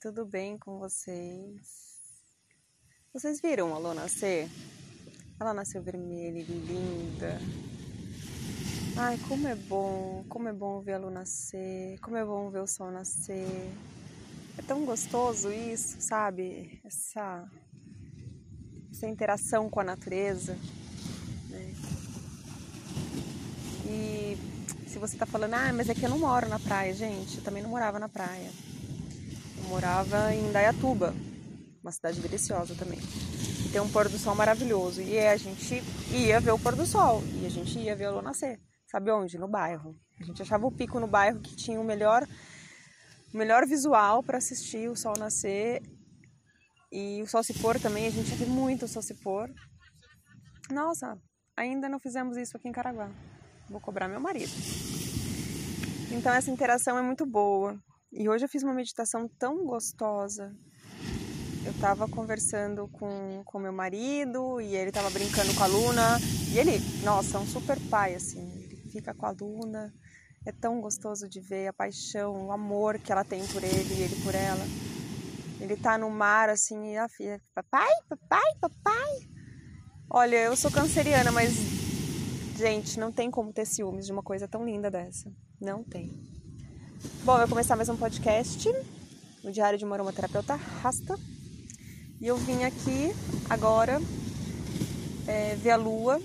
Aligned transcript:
tudo 0.00 0.26
bem 0.26 0.58
com 0.58 0.78
vocês? 0.78 2.00
Vocês 3.12 3.40
viram 3.40 3.74
a 3.74 3.78
Lô 3.78 3.94
nascer? 3.94 4.48
Ela 5.40 5.54
nasceu 5.54 5.82
vermelha 5.82 6.38
e 6.38 6.42
linda. 6.42 7.38
Ai, 8.96 9.18
como 9.26 9.48
é 9.48 9.54
bom, 9.54 10.24
como 10.28 10.48
é 10.48 10.52
bom 10.52 10.80
ver 10.80 10.94
a 10.94 10.98
Lô 10.98 11.10
nascer, 11.10 11.98
como 12.00 12.16
é 12.16 12.24
bom 12.24 12.50
ver 12.50 12.60
o 12.60 12.66
sol 12.66 12.90
nascer. 12.90 13.72
É 14.58 14.62
tão 14.62 14.84
gostoso 14.84 15.50
isso, 15.50 16.00
sabe? 16.00 16.80
Essa, 16.84 17.50
essa 18.90 19.06
interação 19.06 19.70
com 19.70 19.80
a 19.80 19.84
natureza. 19.84 20.58
Né? 21.48 21.74
E 23.86 24.38
se 24.88 24.98
você 24.98 25.16
tá 25.16 25.24
falando, 25.24 25.54
ah, 25.54 25.72
mas 25.72 25.88
é 25.88 25.94
que 25.94 26.04
eu 26.04 26.10
não 26.10 26.18
moro 26.18 26.48
na 26.48 26.58
praia, 26.58 26.92
gente, 26.92 27.38
eu 27.38 27.44
também 27.44 27.62
não 27.62 27.70
morava 27.70 27.98
na 27.98 28.08
praia. 28.08 28.50
Eu 29.58 29.68
morava 29.68 30.34
em 30.34 30.52
Dayatuba, 30.52 31.14
uma 31.82 31.92
cidade 31.92 32.20
deliciosa 32.20 32.74
também. 32.74 32.98
Tem 33.72 33.80
um 33.80 33.90
pôr 33.90 34.08
do 34.08 34.18
sol 34.18 34.34
maravilhoso. 34.34 35.02
E 35.02 35.18
a 35.18 35.36
gente 35.36 35.82
ia 36.10 36.40
ver 36.40 36.52
o 36.52 36.58
pôr 36.58 36.74
do 36.74 36.86
sol. 36.86 37.22
E 37.42 37.46
a 37.46 37.50
gente 37.50 37.78
ia 37.78 37.94
ver 37.94 38.08
o 38.08 38.22
nascer. 38.22 38.58
Sabe 38.90 39.10
onde? 39.10 39.38
No 39.38 39.48
bairro. 39.48 39.94
A 40.20 40.24
gente 40.24 40.40
achava 40.40 40.66
o 40.66 40.72
pico 40.72 40.98
no 40.98 41.06
bairro 41.06 41.40
que 41.40 41.54
tinha 41.54 41.80
o 41.80 41.84
melhor, 41.84 42.26
o 43.34 43.36
melhor 43.36 43.66
visual 43.66 44.22
para 44.22 44.38
assistir 44.38 44.88
o 44.88 44.96
sol 44.96 45.14
nascer. 45.18 45.82
E 46.90 47.20
o 47.22 47.26
sol 47.26 47.42
se 47.42 47.52
pôr 47.54 47.78
também, 47.80 48.06
a 48.06 48.10
gente 48.10 48.30
ia 48.30 48.36
ver 48.36 48.46
muito 48.46 48.84
o 48.84 48.88
sol 48.88 49.02
se 49.02 49.14
pôr. 49.14 49.50
Nossa, 50.70 51.18
ainda 51.56 51.88
não 51.88 51.98
fizemos 51.98 52.36
isso 52.36 52.56
aqui 52.56 52.68
em 52.68 52.72
Caraguá. 52.72 53.10
Vou 53.68 53.80
cobrar 53.80 54.08
meu 54.08 54.20
marido. 54.20 54.52
Então 56.10 56.32
essa 56.32 56.50
interação 56.50 56.96
é 56.96 57.02
muito 57.02 57.26
boa. 57.26 57.78
E 58.18 58.28
hoje 58.28 58.46
eu 58.46 58.48
fiz 58.48 58.62
uma 58.62 58.72
meditação 58.72 59.28
tão 59.28 59.66
gostosa. 59.66 60.56
Eu 61.64 61.72
estava 61.72 62.08
conversando 62.08 62.88
com 62.88 63.42
com 63.44 63.58
meu 63.58 63.72
marido 63.72 64.60
e 64.60 64.74
ele 64.74 64.88
estava 64.88 65.10
brincando 65.10 65.54
com 65.54 65.62
a 65.62 65.66
Luna. 65.66 66.18
E 66.50 66.58
ele, 66.58 66.78
nossa, 67.04 67.36
é 67.36 67.40
um 67.40 67.46
super 67.46 67.78
pai 67.90 68.14
assim. 68.14 68.50
Ele 68.62 68.76
fica 68.90 69.12
com 69.12 69.26
a 69.26 69.30
Luna. 69.30 69.92
É 70.46 70.52
tão 70.52 70.80
gostoso 70.80 71.28
de 71.28 71.40
ver 71.40 71.66
a 71.66 71.72
paixão, 71.72 72.46
o 72.46 72.52
amor 72.52 72.98
que 72.98 73.12
ela 73.12 73.24
tem 73.24 73.46
por 73.48 73.62
ele 73.62 73.94
e 73.94 74.02
ele 74.02 74.16
por 74.24 74.34
ela. 74.34 74.64
Ele 75.60 75.76
tá 75.76 75.98
no 75.98 76.08
mar 76.08 76.48
assim 76.48 76.92
e 76.92 76.96
a 76.96 77.08
filha, 77.08 77.38
papai, 77.54 77.92
papai, 78.08 78.54
papai. 78.60 79.28
Olha, 80.08 80.36
eu 80.36 80.56
sou 80.56 80.70
canceriana, 80.70 81.30
mas 81.30 81.76
Gente, 82.56 82.98
não 82.98 83.12
tem 83.12 83.30
como 83.30 83.52
ter 83.52 83.66
ciúmes 83.66 84.06
de 84.06 84.12
uma 84.12 84.22
coisa 84.22 84.48
tão 84.48 84.64
linda 84.64 84.90
dessa. 84.90 85.30
Não 85.60 85.84
tem. 85.84 86.35
Bom, 87.24 87.34
eu 87.34 87.40
vou 87.40 87.48
começar 87.48 87.76
mais 87.76 87.90
um 87.90 87.96
podcast 87.96 88.68
no 89.44 89.52
Diário 89.52 89.78
de 89.78 89.84
uma 89.84 89.96
Aromaterapeuta 89.96 90.54
Rasta. 90.54 91.18
E 92.18 92.26
eu 92.26 92.36
vim 92.38 92.64
aqui 92.64 93.12
agora 93.50 94.00
é, 95.26 95.56
ver 95.56 95.72
a 95.72 95.76
lua. 95.76 96.20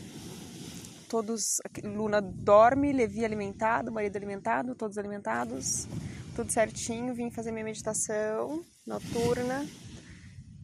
Todos. 1.09 1.57
Luna 1.83 2.21
dorme, 2.21 2.93
Levi 2.93 3.25
alimentado, 3.25 3.91
marido 3.91 4.15
alimentado, 4.15 4.73
todos 4.73 4.97
alimentados, 4.97 5.87
tudo 6.35 6.51
certinho. 6.51 7.13
Vim 7.13 7.29
fazer 7.29 7.51
minha 7.51 7.65
meditação 7.65 8.63
noturna 8.87 9.67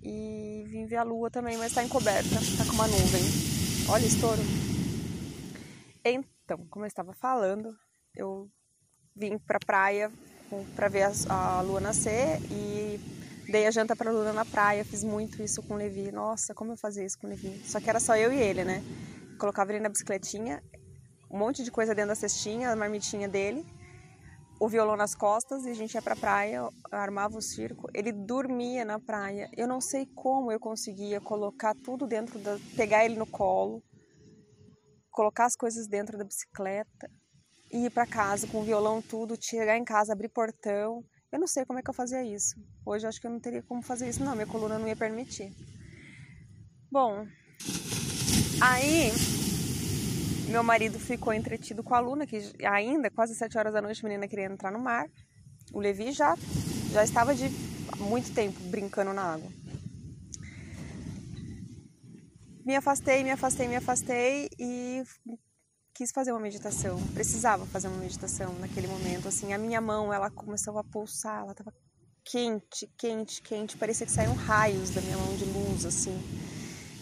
e 0.02 0.64
vim 0.70 0.86
ver 0.86 0.98
a 0.98 1.04
lua 1.04 1.30
também, 1.30 1.58
mas 1.58 1.74
tá 1.74 1.84
encoberta, 1.84 2.30
tá 2.58 2.66
com 2.66 2.74
uma 2.74 2.88
nuvem. 2.88 3.24
Olha, 3.90 4.06
estouro. 4.06 4.42
Então, 6.06 6.66
como 6.70 6.86
eu 6.86 6.88
estava 6.88 7.14
falando, 7.14 7.76
eu 8.16 8.50
vim 9.18 9.38
para 9.38 9.58
a 9.58 9.66
praia 9.66 10.12
para 10.76 10.88
ver 10.88 11.04
a, 11.04 11.58
a, 11.58 11.62
lua 11.62 11.82
nascer 11.82 12.40
e 12.50 13.00
dei 13.52 13.68
a 13.68 13.72
janta 13.72 13.96
para 13.96 14.10
a 14.10 14.14
luna 14.14 14.32
na 14.32 14.46
praia. 14.46 14.86
Fiz 14.86 15.04
muito 15.04 15.42
isso 15.44 15.62
com 15.64 15.74
o 15.74 15.78
Levi. 15.78 16.12
Nossa, 16.12 16.54
como 16.54 16.72
eu 16.72 16.78
fazia 16.78 17.06
isso 17.06 17.18
com 17.20 17.28
o 17.28 17.30
Levi? 17.30 17.62
Só 17.66 17.80
que 17.80 17.90
era 17.90 18.00
só 18.00 18.16
eu 18.16 18.32
e 18.32 18.40
ele, 18.40 18.64
né? 18.64 18.84
Colocava 19.38 19.72
ele 19.72 19.82
na 19.82 19.90
bicicletinha, 19.90 20.64
um 21.30 21.38
monte 21.38 21.64
de 21.64 21.72
coisa 21.72 21.94
dentro 21.94 22.10
da 22.10 22.16
cestinha, 22.16 22.72
a 22.72 22.76
marmitinha 22.76 23.28
dele, 23.28 23.66
o 24.60 24.70
violão 24.70 24.96
nas 24.96 25.14
costas 25.14 25.66
e 25.66 25.70
a 25.70 25.74
gente 25.74 25.94
ia 25.94 26.02
para 26.02 26.14
a 26.14 26.18
praia, 26.18 26.68
armava 26.92 27.38
o 27.38 27.42
circo. 27.42 27.90
Ele 27.94 28.12
dormia 28.12 28.86
na 28.86 29.00
praia. 29.00 29.50
Eu 29.56 29.68
não 29.68 29.82
sei 29.82 30.06
como 30.16 30.52
eu 30.52 30.60
conseguia 30.60 31.20
colocar 31.20 31.76
tudo 31.76 32.08
dentro 32.08 32.40
da, 32.40 32.58
pegar 32.76 33.04
ele 33.04 33.18
no 33.18 33.28
colo 33.28 33.84
colocar 35.18 35.46
as 35.46 35.56
coisas 35.56 35.88
dentro 35.88 36.16
da 36.16 36.24
bicicleta, 36.24 37.10
ir 37.72 37.92
para 37.92 38.06
casa 38.06 38.48
com 38.48 38.60
o 38.60 38.64
violão 38.64 39.02
tudo, 39.02 39.38
chegar 39.40 39.78
em 39.78 39.84
casa, 39.84 40.14
abrir 40.14 40.30
portão. 40.30 41.04
Eu 41.32 41.40
não 41.40 41.48
sei 41.48 41.66
como 41.66 41.80
é 41.80 41.82
que 41.82 41.90
eu 41.90 41.94
fazia 41.94 42.24
isso. 42.24 42.56
Hoje 42.86 43.06
eu 43.06 43.10
acho 43.10 43.20
que 43.20 43.28
eu 43.28 43.32
não 43.32 43.40
teria 43.40 43.62
como 43.64 43.82
fazer 43.82 44.08
isso, 44.10 44.24
não. 44.24 44.34
Minha 44.34 44.48
coluna 44.48 44.80
não 44.80 44.88
ia 44.88 44.96
permitir. 44.96 45.52
Bom, 46.92 47.28
aí 48.62 49.12
meu 50.50 50.64
marido 50.64 50.98
ficou 50.98 51.34
entretido 51.34 51.84
com 51.84 51.94
a 51.94 52.00
Luna, 52.00 52.26
que 52.26 52.40
ainda, 52.64 53.10
quase 53.10 53.36
sete 53.36 53.58
horas 53.58 53.74
da 53.74 53.82
noite, 53.82 54.06
a 54.06 54.08
menina 54.08 54.28
queria 54.28 54.46
entrar 54.46 54.72
no 54.72 54.80
mar. 54.80 55.10
O 55.74 55.80
Levi 55.80 56.12
já, 56.14 56.36
já 56.92 57.04
estava 57.04 57.36
de 57.36 57.50
muito 57.98 58.34
tempo 58.34 58.58
brincando 58.70 59.14
na 59.14 59.34
água. 59.34 59.50
me 62.68 62.76
afastei, 62.76 63.24
me 63.24 63.32
afastei, 63.32 63.66
me 63.66 63.78
afastei 63.78 64.50
e 64.60 65.02
quis 65.98 66.12
fazer 66.12 66.32
uma 66.32 66.40
meditação. 66.40 66.96
Precisava 67.16 67.66
fazer 67.66 67.88
uma 67.88 67.98
meditação 67.98 68.54
naquele 68.60 68.86
momento. 68.88 69.28
Assim, 69.28 69.52
a 69.52 69.58
minha 69.58 69.82
mão, 69.82 70.14
ela 70.14 70.30
começou 70.30 70.78
a 70.78 70.84
pulsar, 70.84 71.42
ela 71.42 71.54
estava 71.54 71.74
quente, 72.24 72.88
quente, 72.96 73.42
quente. 73.42 73.76
Parecia 73.76 74.06
que 74.06 74.12
saíram 74.12 74.36
raios 74.36 74.92
da 74.92 75.02
minha 75.02 75.18
mão 75.18 75.36
de 75.36 75.46
luz, 75.46 75.86
assim. 75.86 76.16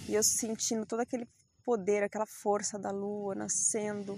E 0.08 0.16
eu 0.16 0.24
sentindo 0.24 0.86
todo 0.86 1.02
aquele 1.02 1.28
poder, 1.66 2.04
aquela 2.04 2.26
força 2.26 2.80
da 2.80 2.90
lua 2.90 3.36
nascendo 3.36 4.18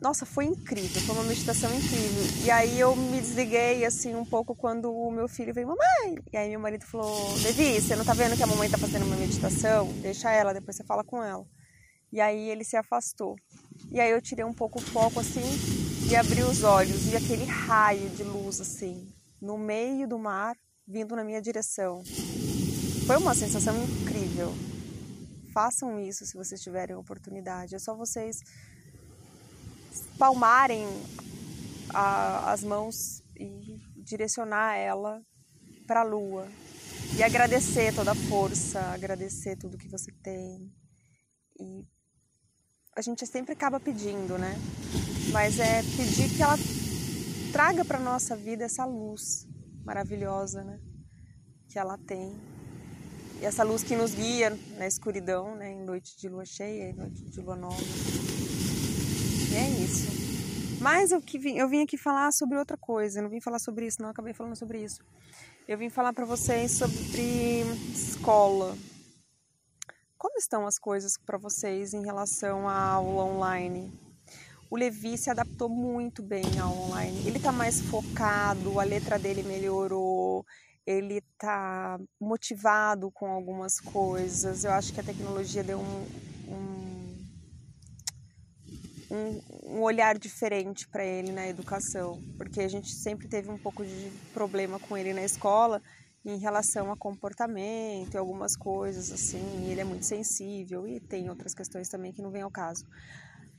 nossa, 0.00 0.26
foi 0.26 0.44
incrível, 0.44 1.00
foi 1.02 1.14
uma 1.14 1.24
meditação 1.24 1.72
incrível. 1.74 2.44
E 2.44 2.50
aí 2.50 2.78
eu 2.78 2.94
me 2.94 3.18
desliguei 3.18 3.82
assim 3.84 4.14
um 4.14 4.26
pouco 4.26 4.54
quando 4.54 4.92
o 4.92 5.10
meu 5.10 5.26
filho 5.26 5.54
veio, 5.54 5.68
mamãe. 5.68 6.18
E 6.30 6.36
aí 6.36 6.50
meu 6.50 6.60
marido 6.60 6.84
falou, 6.84 7.32
Levi, 7.42 7.80
você 7.80 7.96
não 7.96 8.04
tá 8.04 8.12
vendo 8.12 8.36
que 8.36 8.42
a 8.42 8.46
mamãe 8.46 8.68
tá 8.68 8.76
fazendo 8.76 9.06
uma 9.06 9.16
meditação? 9.16 9.90
Deixa 10.02 10.30
ela, 10.30 10.52
depois 10.52 10.76
você 10.76 10.84
fala 10.84 11.02
com 11.02 11.22
ela. 11.22 11.46
E 12.12 12.20
aí 12.20 12.48
ele 12.50 12.64
se 12.64 12.76
afastou. 12.76 13.36
E 13.90 14.00
aí 14.00 14.10
eu 14.10 14.22
tirei 14.22 14.44
um 14.44 14.52
pouco 14.52 14.78
o 14.78 14.82
foco 14.82 15.20
assim 15.20 15.42
e 16.08 16.14
abri 16.14 16.42
os 16.42 16.62
olhos 16.62 17.12
e 17.12 17.16
aquele 17.16 17.44
raio 17.44 18.08
de 18.10 18.22
luz 18.22 18.60
assim, 18.60 19.12
no 19.40 19.58
meio 19.58 20.06
do 20.06 20.18
mar, 20.18 20.56
vindo 20.86 21.16
na 21.16 21.24
minha 21.24 21.42
direção. 21.42 22.02
Foi 23.06 23.16
uma 23.16 23.34
sensação 23.34 23.76
incrível. 23.82 24.52
Façam 25.52 26.00
isso 26.00 26.24
se 26.26 26.36
vocês 26.36 26.60
tiverem 26.60 26.94
oportunidade. 26.96 27.74
É 27.74 27.78
só 27.78 27.94
vocês 27.94 28.40
palmarem 30.18 30.86
a, 31.92 32.52
as 32.52 32.62
mãos 32.62 33.22
e 33.38 33.78
direcionar 33.96 34.76
ela 34.76 35.20
para 35.86 36.00
a 36.00 36.04
lua 36.04 36.46
e 37.16 37.22
agradecer 37.22 37.94
toda 37.94 38.12
a 38.12 38.14
força, 38.14 38.80
agradecer 38.92 39.56
tudo 39.56 39.78
que 39.78 39.88
você 39.88 40.12
tem. 40.22 40.70
E 41.58 41.84
a 42.96 43.02
gente 43.02 43.26
sempre 43.26 43.52
acaba 43.52 43.78
pedindo, 43.78 44.38
né? 44.38 44.58
Mas 45.30 45.58
é 45.58 45.82
pedir 45.82 46.34
que 46.34 46.42
ela 46.42 46.56
traga 47.52 47.84
para 47.84 48.00
nossa 48.00 48.34
vida 48.34 48.64
essa 48.64 48.86
luz 48.86 49.46
maravilhosa, 49.84 50.64
né? 50.64 50.80
Que 51.68 51.78
ela 51.78 51.98
tem. 51.98 52.34
E 53.38 53.44
essa 53.44 53.62
luz 53.62 53.82
que 53.82 53.94
nos 53.94 54.14
guia 54.14 54.58
na 54.78 54.86
escuridão, 54.86 55.54
né? 55.56 55.72
Em 55.72 55.84
noite 55.84 56.16
de 56.18 56.26
lua 56.26 56.46
cheia, 56.46 56.88
em 56.88 56.94
noite 56.94 57.22
de 57.22 57.38
lua 57.38 57.54
nova. 57.54 57.76
E 59.50 59.54
é 59.54 59.68
isso. 59.84 60.80
Mas 60.80 61.12
eu, 61.12 61.20
que 61.20 61.38
vim, 61.38 61.58
eu 61.58 61.68
vim 61.68 61.82
aqui 61.82 61.98
falar 61.98 62.32
sobre 62.32 62.56
outra 62.56 62.78
coisa. 62.78 63.18
Eu 63.18 63.24
não 63.24 63.30
vim 63.30 63.42
falar 63.42 63.58
sobre 63.58 63.86
isso, 63.86 64.00
não. 64.00 64.08
Acabei 64.08 64.32
falando 64.32 64.56
sobre 64.56 64.82
isso. 64.82 65.02
Eu 65.68 65.76
vim 65.76 65.90
falar 65.90 66.14
para 66.14 66.24
vocês 66.24 66.72
sobre 66.72 67.62
escola. 67.92 68.74
Como 70.26 70.38
estão 70.38 70.66
as 70.66 70.76
coisas 70.76 71.16
para 71.16 71.38
vocês 71.38 71.94
em 71.94 72.04
relação 72.04 72.68
à 72.68 72.76
aula 72.76 73.22
online? 73.22 73.96
O 74.68 74.76
Levi 74.76 75.16
se 75.16 75.30
adaptou 75.30 75.68
muito 75.68 76.20
bem 76.20 76.58
ao 76.58 76.76
online. 76.76 77.16
Ele 77.24 77.36
está 77.36 77.52
mais 77.52 77.80
focado, 77.80 78.80
a 78.80 78.82
letra 78.82 79.20
dele 79.20 79.44
melhorou, 79.44 80.44
ele 80.84 81.18
está 81.18 81.96
motivado 82.20 83.08
com 83.12 83.30
algumas 83.30 83.78
coisas. 83.78 84.64
Eu 84.64 84.72
acho 84.72 84.92
que 84.92 84.98
a 84.98 85.04
tecnologia 85.04 85.62
deu 85.62 85.78
um, 85.78 86.06
um 86.48 86.76
um, 89.08 89.76
um 89.76 89.82
olhar 89.82 90.18
diferente 90.18 90.88
para 90.88 91.04
ele 91.04 91.30
na 91.30 91.46
educação, 91.46 92.20
porque 92.36 92.62
a 92.62 92.68
gente 92.68 92.92
sempre 92.92 93.28
teve 93.28 93.48
um 93.48 93.56
pouco 93.56 93.84
de 93.84 94.10
problema 94.34 94.80
com 94.80 94.96
ele 94.96 95.14
na 95.14 95.22
escola 95.22 95.80
em 96.26 96.38
relação 96.38 96.90
a 96.90 96.96
comportamento 96.96 98.14
e 98.14 98.18
algumas 98.18 98.56
coisas 98.56 99.12
assim. 99.12 99.70
ele 99.70 99.80
é 99.80 99.84
muito 99.84 100.04
sensível 100.04 100.86
e 100.86 100.98
tem 100.98 101.30
outras 101.30 101.54
questões 101.54 101.88
também 101.88 102.12
que 102.12 102.20
não 102.20 102.30
vem 102.30 102.42
ao 102.42 102.50
caso. 102.50 102.84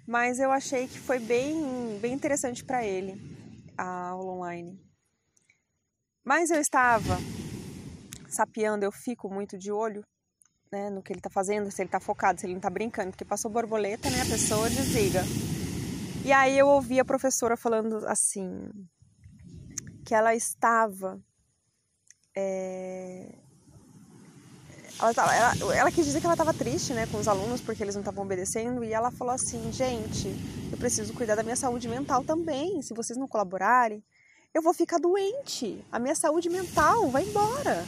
Mas 0.05 0.39
eu 0.39 0.51
achei 0.51 0.87
que 0.87 0.99
foi 0.99 1.19
bem, 1.19 1.97
bem 1.99 2.13
interessante 2.13 2.63
para 2.63 2.85
ele 2.85 3.19
a 3.77 4.09
aula 4.09 4.33
online. 4.33 4.79
Mas 6.25 6.49
eu 6.49 6.59
estava 6.59 7.17
sapeando, 8.29 8.83
eu 8.83 8.91
fico 8.91 9.29
muito 9.29 9.57
de 9.57 9.71
olho 9.71 10.01
né, 10.71 10.89
no 10.89 11.01
que 11.01 11.13
ele 11.13 11.19
está 11.19 11.29
fazendo, 11.29 11.71
se 11.71 11.81
ele 11.81 11.87
está 11.87 11.99
focado, 11.99 12.39
se 12.39 12.45
ele 12.45 12.53
não 12.53 12.59
está 12.59 12.69
brincando, 12.69 13.11
porque 13.11 13.23
passou 13.23 13.49
borboleta, 13.49 14.09
né, 14.09 14.21
a 14.21 14.25
pessoa 14.25 14.69
desliga. 14.69 15.21
E 16.25 16.33
aí 16.33 16.57
eu 16.57 16.67
ouvi 16.67 16.99
a 16.99 17.05
professora 17.05 17.55
falando 17.55 18.05
assim, 18.07 18.69
que 20.05 20.13
ela 20.13 20.35
estava. 20.35 21.21
É... 22.39 23.25
Ela, 24.99 25.13
tava, 25.13 25.33
ela, 25.33 25.75
ela, 25.75 25.91
quis 25.91 26.05
dizer 26.05 26.19
que 26.19 26.25
ela 26.25 26.35
estava 26.35 26.53
triste 26.53 26.93
né, 26.93 27.07
com 27.07 27.17
os 27.17 27.27
alunos 27.27 27.61
porque 27.61 27.83
eles 27.83 27.95
não 27.95 28.01
estavam 28.01 28.23
obedecendo, 28.23 28.83
e 28.83 28.93
ela 28.93 29.09
falou 29.09 29.33
assim: 29.33 29.71
gente, 29.71 30.27
eu 30.71 30.77
preciso 30.77 31.13
cuidar 31.13 31.35
da 31.35 31.41
minha 31.41 31.55
saúde 31.55 31.87
mental 31.87 32.23
também. 32.23 32.81
Se 32.83 32.93
vocês 32.93 33.17
não 33.17 33.27
colaborarem, 33.27 34.03
eu 34.53 34.61
vou 34.61 34.73
ficar 34.73 34.99
doente. 34.99 35.83
A 35.91 35.97
minha 35.97 36.15
saúde 36.15 36.47
mental 36.47 37.09
vai 37.09 37.23
embora. 37.23 37.83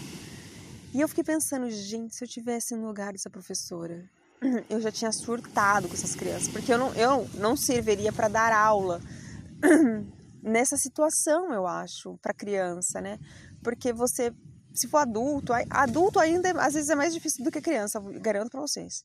E 0.94 1.00
eu 1.00 1.07
fiquei 1.07 1.24
pensando, 1.24 1.69
gente, 1.69 2.16
se 2.16 2.24
eu 2.24 2.28
tivesse 2.28 2.75
no 2.75 2.88
lugar 2.88 3.12
dessa 3.12 3.30
professora, 3.30 4.04
eu 4.68 4.81
já 4.81 4.92
tinha 4.92 5.12
surtado 5.12 5.88
com 5.88 5.94
essas 5.94 6.16
crianças, 6.16 6.48
porque 6.48 6.74
eu 6.74 6.78
não, 6.80 6.94
eu 6.96 7.30
não 7.36 7.56
serviria 7.56 8.12
para 8.12 8.28
dar 8.28 8.51
aula 8.51 9.00
nessa 10.42 10.78
situação, 10.78 11.54
eu 11.54 11.68
acho, 11.68 12.18
para 12.22 12.34
criança, 12.34 13.00
né? 13.00 13.19
Porque 13.63 13.91
você, 13.94 14.33
se 14.73 14.88
for 14.88 15.00
adulto, 15.00 15.53
adulto 15.69 16.19
ainda 16.19 16.51
às 16.61 16.73
vezes 16.73 16.89
é 16.89 16.95
mais 16.95 17.13
difícil 17.13 17.44
do 17.44 17.51
que 17.51 17.61
criança, 17.61 18.00
garanto 18.21 18.51
para 18.51 18.61
vocês. 18.61 19.03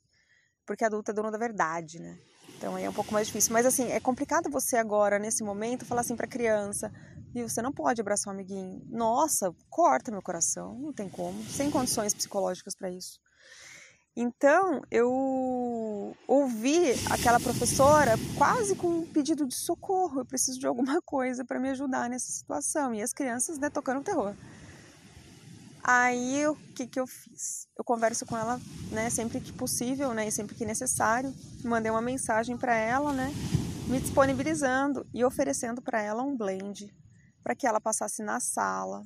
Porque 0.66 0.84
adulto 0.84 1.10
é 1.10 1.14
dono 1.14 1.30
da 1.30 1.38
verdade, 1.38 1.98
né? 1.98 2.18
Então 2.56 2.76
aí 2.76 2.84
é 2.84 2.90
um 2.90 2.94
pouco 2.94 3.12
mais 3.12 3.26
difícil. 3.26 3.52
Mas 3.52 3.66
assim, 3.66 3.90
é 3.90 4.00
complicado 4.00 4.50
você 4.50 4.76
agora, 4.76 5.18
nesse 5.18 5.42
momento, 5.42 5.84
falar 5.84 6.00
assim 6.00 6.16
para 6.16 6.26
criança: 6.26 6.90
viu, 7.32 7.48
você 7.48 7.60
não 7.60 7.72
pode 7.72 8.00
abraçar 8.00 8.32
um 8.32 8.34
amiguinho. 8.34 8.82
Nossa, 8.86 9.54
corta 9.68 10.10
meu 10.10 10.22
coração, 10.22 10.74
não 10.78 10.92
tem 10.92 11.08
como, 11.08 11.42
sem 11.44 11.70
condições 11.70 12.14
psicológicas 12.14 12.74
para 12.74 12.90
isso. 12.90 13.20
Então, 14.16 14.80
eu 14.92 16.16
ouvi 16.28 16.92
aquela 17.10 17.40
professora 17.40 18.14
quase 18.38 18.76
com 18.76 18.86
um 18.86 19.06
pedido 19.06 19.44
de 19.44 19.56
socorro, 19.56 20.20
eu 20.20 20.24
preciso 20.24 20.60
de 20.60 20.66
alguma 20.68 21.00
coisa 21.02 21.44
para 21.44 21.58
me 21.58 21.70
ajudar 21.70 22.08
nessa 22.08 22.30
situação. 22.30 22.94
E 22.94 23.02
as 23.02 23.12
crianças, 23.12 23.58
né, 23.58 23.68
tocando 23.68 24.04
terror. 24.04 24.34
Aí, 25.82 26.46
o 26.46 26.54
que 26.74 26.86
que 26.86 26.98
eu 26.98 27.06
fiz? 27.06 27.68
Eu 27.76 27.84
converso 27.84 28.24
com 28.24 28.36
ela, 28.36 28.60
né, 28.92 29.10
sempre 29.10 29.40
que 29.40 29.52
possível, 29.52 30.14
né, 30.14 30.28
e 30.28 30.32
sempre 30.32 30.54
que 30.54 30.64
necessário. 30.64 31.34
Mandei 31.64 31.90
uma 31.90 32.00
mensagem 32.00 32.56
para 32.56 32.74
ela, 32.76 33.12
né, 33.12 33.32
me 33.88 33.98
disponibilizando 33.98 35.04
e 35.12 35.24
oferecendo 35.24 35.82
para 35.82 36.00
ela 36.00 36.22
um 36.22 36.36
blend 36.36 36.88
para 37.44 37.54
que 37.54 37.66
ela 37.66 37.78
passasse 37.78 38.22
na 38.22 38.40
sala, 38.40 39.04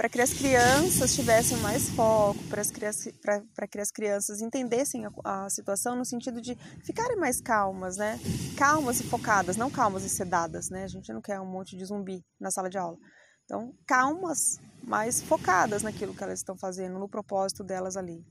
para 0.00 0.08
que 0.08 0.18
as 0.18 0.32
crianças 0.32 1.14
tivessem 1.14 1.58
mais 1.58 1.90
foco, 1.90 2.38
para, 2.48 3.68
que 3.68 3.78
as 3.78 3.90
crianças 3.90 4.40
entendessem 4.40 5.04
a, 5.04 5.10
a, 5.22 5.50
situação 5.50 5.94
no 5.94 6.06
sentido 6.06 6.40
de 6.40 6.56
ficarem 6.82 7.18
mais 7.18 7.38
calmas, 7.38 7.98
né? 7.98 8.18
Calmas 8.56 8.98
e 8.98 9.04
focadas, 9.04 9.58
não 9.58 9.70
calmas 9.70 10.02
e 10.02 10.08
sedadas, 10.08 10.70
né? 10.70 10.84
A 10.84 10.88
gente 10.88 11.12
não 11.12 11.20
quer 11.20 11.38
um 11.38 11.44
monte 11.44 11.76
de 11.76 11.84
zumbi 11.84 12.24
na 12.40 12.50
sala 12.50 12.70
de 12.70 12.78
aula. 12.78 12.96
Então, 13.44 13.74
calmas, 13.86 14.56
mas 14.82 15.20
focadas 15.20 15.82
naquilo 15.82 16.14
que 16.14 16.24
elas 16.24 16.38
estão 16.38 16.56
fazendo, 16.56 16.98
no 16.98 17.06
propósito 17.06 17.62
delas 17.62 17.94
ali. 17.94 18.24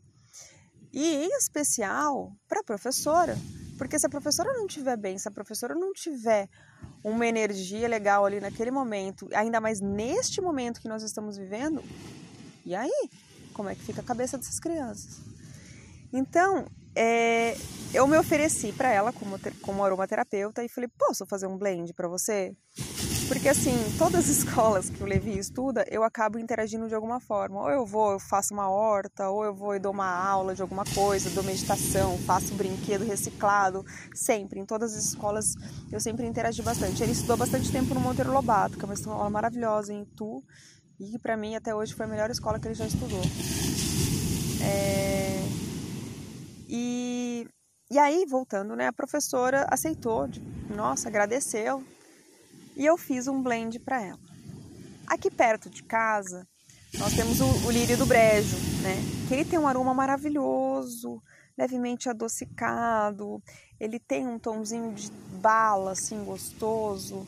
E 0.91 1.05
em 1.17 1.37
especial 1.37 2.31
para 2.47 2.61
a 2.61 2.63
professora, 2.63 3.37
porque 3.79 3.97
se 3.97 4.05
a 4.05 4.09
professora 4.09 4.51
não 4.51 4.65
estiver 4.67 4.97
bem, 4.97 5.17
se 5.17 5.25
a 5.29 5.31
professora 5.31 5.73
não 5.73 5.93
tiver 5.93 6.49
uma 7.01 7.25
energia 7.25 7.87
legal 7.87 8.25
ali 8.25 8.41
naquele 8.41 8.71
momento, 8.71 9.29
ainda 9.33 9.61
mais 9.61 9.79
neste 9.79 10.41
momento 10.41 10.81
que 10.81 10.89
nós 10.89 11.01
estamos 11.01 11.37
vivendo, 11.37 11.81
e 12.65 12.75
aí? 12.75 13.09
Como 13.53 13.69
é 13.69 13.75
que 13.75 13.81
fica 13.81 14.01
a 14.01 14.03
cabeça 14.03 14.37
dessas 14.37 14.59
crianças? 14.59 15.21
Então, 16.11 16.65
é, 16.93 17.55
eu 17.93 18.05
me 18.05 18.17
ofereci 18.17 18.73
para 18.73 18.89
ela 18.89 19.13
como, 19.13 19.39
como 19.61 19.83
aromaterapeuta 19.83 20.61
e 20.61 20.67
falei: 20.67 20.89
posso 20.97 21.25
fazer 21.25 21.47
um 21.47 21.57
blend 21.57 21.93
para 21.93 22.09
você? 22.09 22.53
Porque 23.29 23.47
assim, 23.47 23.75
todas 23.99 24.27
as 24.27 24.37
escolas 24.43 24.89
que 24.89 25.03
o 25.03 25.05
Levi 25.05 25.37
estuda, 25.37 25.85
eu 25.87 26.03
acabo 26.03 26.39
interagindo 26.39 26.87
de 26.87 26.95
alguma 26.95 27.19
forma. 27.19 27.61
Ou 27.61 27.69
eu 27.69 27.85
vou, 27.85 28.13
eu 28.13 28.19
faço 28.19 28.55
uma 28.55 28.67
horta, 28.67 29.29
ou 29.29 29.45
eu 29.45 29.53
vou 29.53 29.75
e 29.75 29.79
dou 29.79 29.91
uma 29.91 30.09
aula 30.09 30.55
de 30.55 30.63
alguma 30.63 30.83
coisa, 30.83 31.29
dou 31.29 31.43
meditação, 31.43 32.17
faço 32.25 32.55
brinquedo 32.55 33.05
reciclado. 33.05 33.85
Sempre, 34.15 34.59
em 34.59 34.65
todas 34.65 34.95
as 34.95 35.05
escolas, 35.05 35.53
eu 35.91 35.99
sempre 35.99 36.25
interagi 36.25 36.63
bastante. 36.63 37.03
Ele 37.03 37.11
estudou 37.11 37.37
bastante 37.37 37.71
tempo 37.71 37.93
no 37.93 37.99
Monteiro 37.99 38.33
Lobato, 38.33 38.77
que 38.77 38.83
é 38.83 38.85
uma 38.85 38.95
escola 38.95 39.29
maravilhosa 39.29 39.93
em 39.93 40.01
Itu, 40.01 40.43
e 40.99 41.19
para 41.19 41.37
mim 41.37 41.55
até 41.55 41.73
hoje 41.73 41.93
foi 41.93 42.07
a 42.07 42.09
melhor 42.09 42.31
escola 42.31 42.59
que 42.59 42.67
ele 42.67 42.73
já 42.73 42.87
estudou. 42.87 43.21
É... 44.63 45.39
E, 46.67 47.47
e 47.91 47.99
aí, 47.99 48.25
voltando, 48.25 48.75
né, 48.75 48.87
a 48.87 48.93
professora 48.93 49.67
aceitou, 49.69 50.27
nossa, 50.75 51.09
agradeceu, 51.09 51.83
e 52.79 52.85
eu 52.85 52.97
fiz 52.97 53.27
um 53.27 53.43
blend 53.43 53.77
para 53.79 54.01
ela. 54.01 54.19
Aqui 55.05 55.29
perto 55.29 55.69
de 55.69 55.83
casa, 55.83 56.47
nós 56.97 57.13
temos 57.13 57.41
o, 57.41 57.67
o, 57.67 57.71
lírio 57.71 57.97
do 57.97 58.05
brejo, 58.05 58.55
né? 58.81 58.95
Que 59.27 59.33
ele 59.33 59.43
tem 59.43 59.59
um 59.59 59.67
aroma 59.67 59.93
maravilhoso, 59.93 61.21
levemente 61.57 62.07
adocicado. 62.07 63.43
Ele 63.77 63.99
tem 63.99 64.25
um 64.25 64.39
tomzinho 64.39 64.93
de 64.93 65.11
bala, 65.41 65.91
assim, 65.91 66.23
gostoso. 66.23 67.27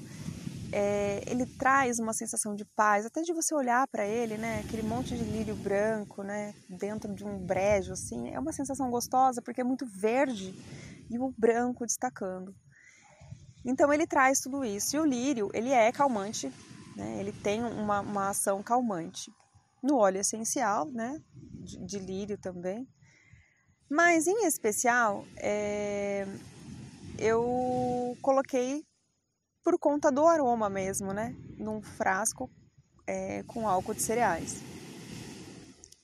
É, 0.71 1.21
ele 1.27 1.45
traz 1.45 1.99
uma 1.99 2.13
sensação 2.13 2.55
de 2.55 2.63
paz, 2.63 3.05
até 3.05 3.21
de 3.21 3.33
você 3.33 3.53
olhar 3.53 3.85
para 3.89 4.07
ele, 4.07 4.37
né? 4.37 4.63
Aquele 4.65 4.83
monte 4.83 5.17
de 5.17 5.23
lírio 5.25 5.55
branco, 5.55 6.23
né? 6.23 6.53
Dentro 6.69 7.13
de 7.13 7.25
um 7.25 7.37
brejo, 7.37 7.91
assim, 7.91 8.33
é 8.33 8.39
uma 8.39 8.53
sensação 8.53 8.89
gostosa 8.89 9.41
porque 9.41 9.59
é 9.59 9.65
muito 9.65 9.85
verde 9.85 10.55
e 11.09 11.19
o 11.19 11.33
branco 11.37 11.85
destacando. 11.85 12.55
Então 13.63 13.93
ele 13.93 14.07
traz 14.07 14.39
tudo 14.39 14.65
isso. 14.65 14.95
E 14.95 14.99
o 14.99 15.05
lírio, 15.05 15.49
ele 15.53 15.69
é 15.69 15.91
calmante, 15.91 16.51
né? 16.95 17.19
ele 17.19 17.31
tem 17.31 17.63
uma, 17.63 18.01
uma 18.01 18.29
ação 18.29 18.61
calmante. 18.63 19.31
No 19.81 19.97
óleo 19.97 20.19
essencial, 20.19 20.85
né? 20.87 21.19
De, 21.33 21.85
de 21.85 21.99
lírio 21.99 22.37
também. 22.37 22.87
Mas 23.89 24.27
em 24.27 24.45
especial, 24.45 25.25
é, 25.37 26.25
eu 27.17 28.17
coloquei 28.21 28.83
por 29.63 29.77
conta 29.79 30.11
do 30.11 30.25
aroma 30.25 30.69
mesmo, 30.69 31.13
né? 31.13 31.35
Num 31.57 31.81
frasco 31.81 32.49
é, 33.07 33.43
com 33.43 33.67
álcool 33.67 33.93
de 33.93 34.01
cereais. 34.01 34.61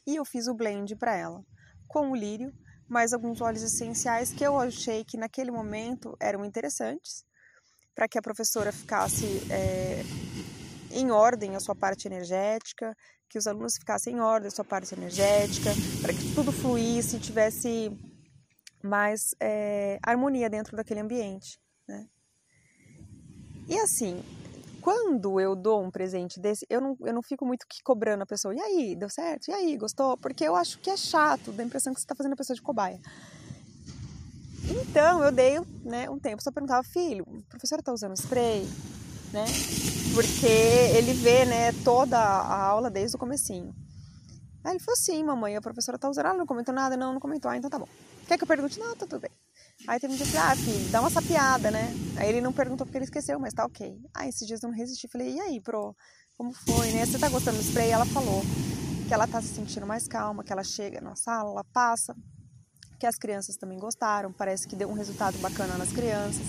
E 0.06 0.16
eu 0.16 0.26
fiz 0.26 0.48
o 0.48 0.56
blend 0.56 0.96
para 0.96 1.16
ela 1.16 1.44
com 1.88 2.12
o 2.12 2.16
lírio, 2.16 2.52
mais 2.88 3.14
alguns 3.14 3.42
óleos 3.42 3.64
essenciais 3.64 4.32
que 4.32 4.44
eu 4.44 4.58
achei 4.58 5.04
que 5.04 5.18
naquele 5.18 5.52
momento 5.52 6.16
eram 6.20 6.44
interessantes 6.44 7.27
para 7.98 8.08
que 8.08 8.20
a 8.20 8.22
professora 8.22 8.72
ficasse 8.72 9.26
é, 9.52 10.04
em 10.92 11.10
ordem 11.10 11.56
a 11.56 11.60
sua 11.60 11.74
parte 11.74 12.08
energética, 12.08 12.96
que 13.28 13.40
os 13.40 13.48
alunos 13.48 13.74
ficassem 13.74 14.18
em 14.18 14.20
ordem 14.20 14.50
a 14.50 14.52
sua 14.52 14.64
parte 14.64 14.94
energética, 14.94 15.72
para 16.00 16.14
que 16.14 16.36
tudo 16.36 16.52
fluísse, 16.52 17.20
tivesse 17.20 17.92
mais 18.84 19.34
é, 19.42 19.98
harmonia 20.04 20.48
dentro 20.48 20.78
daquele 20.78 21.00
ambiente. 21.00 21.60
Né? 21.88 22.06
E 23.68 23.80
assim, 23.80 24.24
quando 24.80 25.40
eu 25.40 25.56
dou 25.56 25.84
um 25.84 25.90
presente 25.90 26.40
desse, 26.40 26.68
eu 26.70 26.80
não, 26.80 26.96
eu 27.02 27.14
não 27.16 27.24
fico 27.24 27.48
muito 27.48 27.66
que 27.68 27.82
cobrando 27.82 28.22
a 28.22 28.28
pessoa, 28.28 28.54
e 28.54 28.60
aí, 28.60 28.96
deu 28.96 29.10
certo? 29.10 29.50
E 29.50 29.52
aí, 29.52 29.76
gostou? 29.76 30.16
Porque 30.18 30.44
eu 30.44 30.56
acho 30.56 30.78
que 30.78 30.92
é 30.92 30.96
chato, 30.96 31.52
dá 31.52 31.64
a 31.64 31.66
impressão 31.66 31.92
que 31.96 32.00
você 32.00 32.06
está 32.06 32.14
fazendo 32.14 32.34
a 32.34 32.38
pessoa 32.38 32.56
de 32.56 32.62
cobaia. 32.62 33.00
Então 34.70 35.24
eu 35.24 35.32
dei 35.32 35.60
né, 35.84 36.10
um 36.10 36.20
tempo, 36.20 36.44
só 36.44 36.52
perguntava, 36.52 36.84
filho, 36.84 37.24
o 37.28 37.42
professor 37.44 37.80
está 37.80 37.94
usando 37.94 38.16
spray? 38.18 38.68
Né? 39.32 39.46
Porque 40.14 40.46
ele 40.46 41.14
vê 41.14 41.46
né, 41.46 41.72
toda 41.84 42.18
a 42.18 42.64
aula 42.64 42.90
desde 42.90 43.16
o 43.16 43.20
comecinho. 43.20 43.74
Aí 44.64 44.74
ele 44.74 44.80
falou 44.80 44.94
assim, 44.94 45.24
mamãe, 45.24 45.56
a 45.56 45.62
professora 45.62 45.96
está 45.96 46.10
usando, 46.10 46.26
ela 46.26 46.36
ah, 46.36 46.38
não 46.38 46.46
comentou 46.46 46.74
nada, 46.74 46.98
não, 46.98 47.14
não 47.14 47.20
comentou, 47.20 47.50
ah, 47.50 47.56
então 47.56 47.70
tá 47.70 47.80
bom. 47.80 47.88
Quer 48.28 48.38
que 48.38 48.44
eu 48.44 48.48
pergunte? 48.48 48.80
Não, 48.80 48.96
tá 48.96 49.06
tudo 49.06 49.22
bem. 49.22 49.32
Aí 49.88 50.00
teve 50.00 50.14
um 50.14 50.18
dia 50.18 50.26
que 50.26 50.38
ah, 50.38 50.56
filho, 50.56 50.90
dá 50.90 51.00
uma 51.00 51.10
sapiada, 51.10 51.72
né? 51.72 51.94
Aí 52.18 52.28
ele 52.28 52.42
não 52.42 52.52
perguntou 52.52 52.86
porque 52.86 52.98
ele 52.98 53.06
esqueceu, 53.06 53.40
mas 53.40 53.54
tá 53.54 53.64
ok. 53.66 53.98
Aí 54.14 54.28
esses 54.28 54.46
dias 54.46 54.62
eu 54.62 54.70
não 54.70 54.76
resisti, 54.76 55.08
falei, 55.08 55.36
e 55.36 55.40
aí, 55.40 55.62
pro, 55.62 55.96
como 56.36 56.52
foi, 56.52 56.92
né? 56.92 57.06
Você 57.06 57.18
tá 57.18 57.30
gostando 57.30 57.58
do 57.58 57.64
spray? 57.64 57.92
Ela 57.92 58.06
falou 58.06 58.42
que 59.08 59.14
ela 59.14 59.26
tá 59.26 59.42
se 59.42 59.56
sentindo 59.56 59.88
mais 59.88 60.06
calma, 60.08 60.44
que 60.44 60.52
ela 60.52 60.64
chega 60.64 61.00
na 61.00 61.16
sala, 61.16 61.52
ela 61.52 61.64
passa, 61.72 62.14
que 63.00 63.06
as 63.06 63.18
crianças 63.18 63.56
também 63.58 63.78
gostaram, 63.78 64.32
parece 64.32 64.68
que 64.68 64.76
deu 64.76 64.90
um 64.90 64.94
resultado 64.94 65.38
bacana 65.40 65.78
nas 65.78 65.92
crianças. 65.92 66.46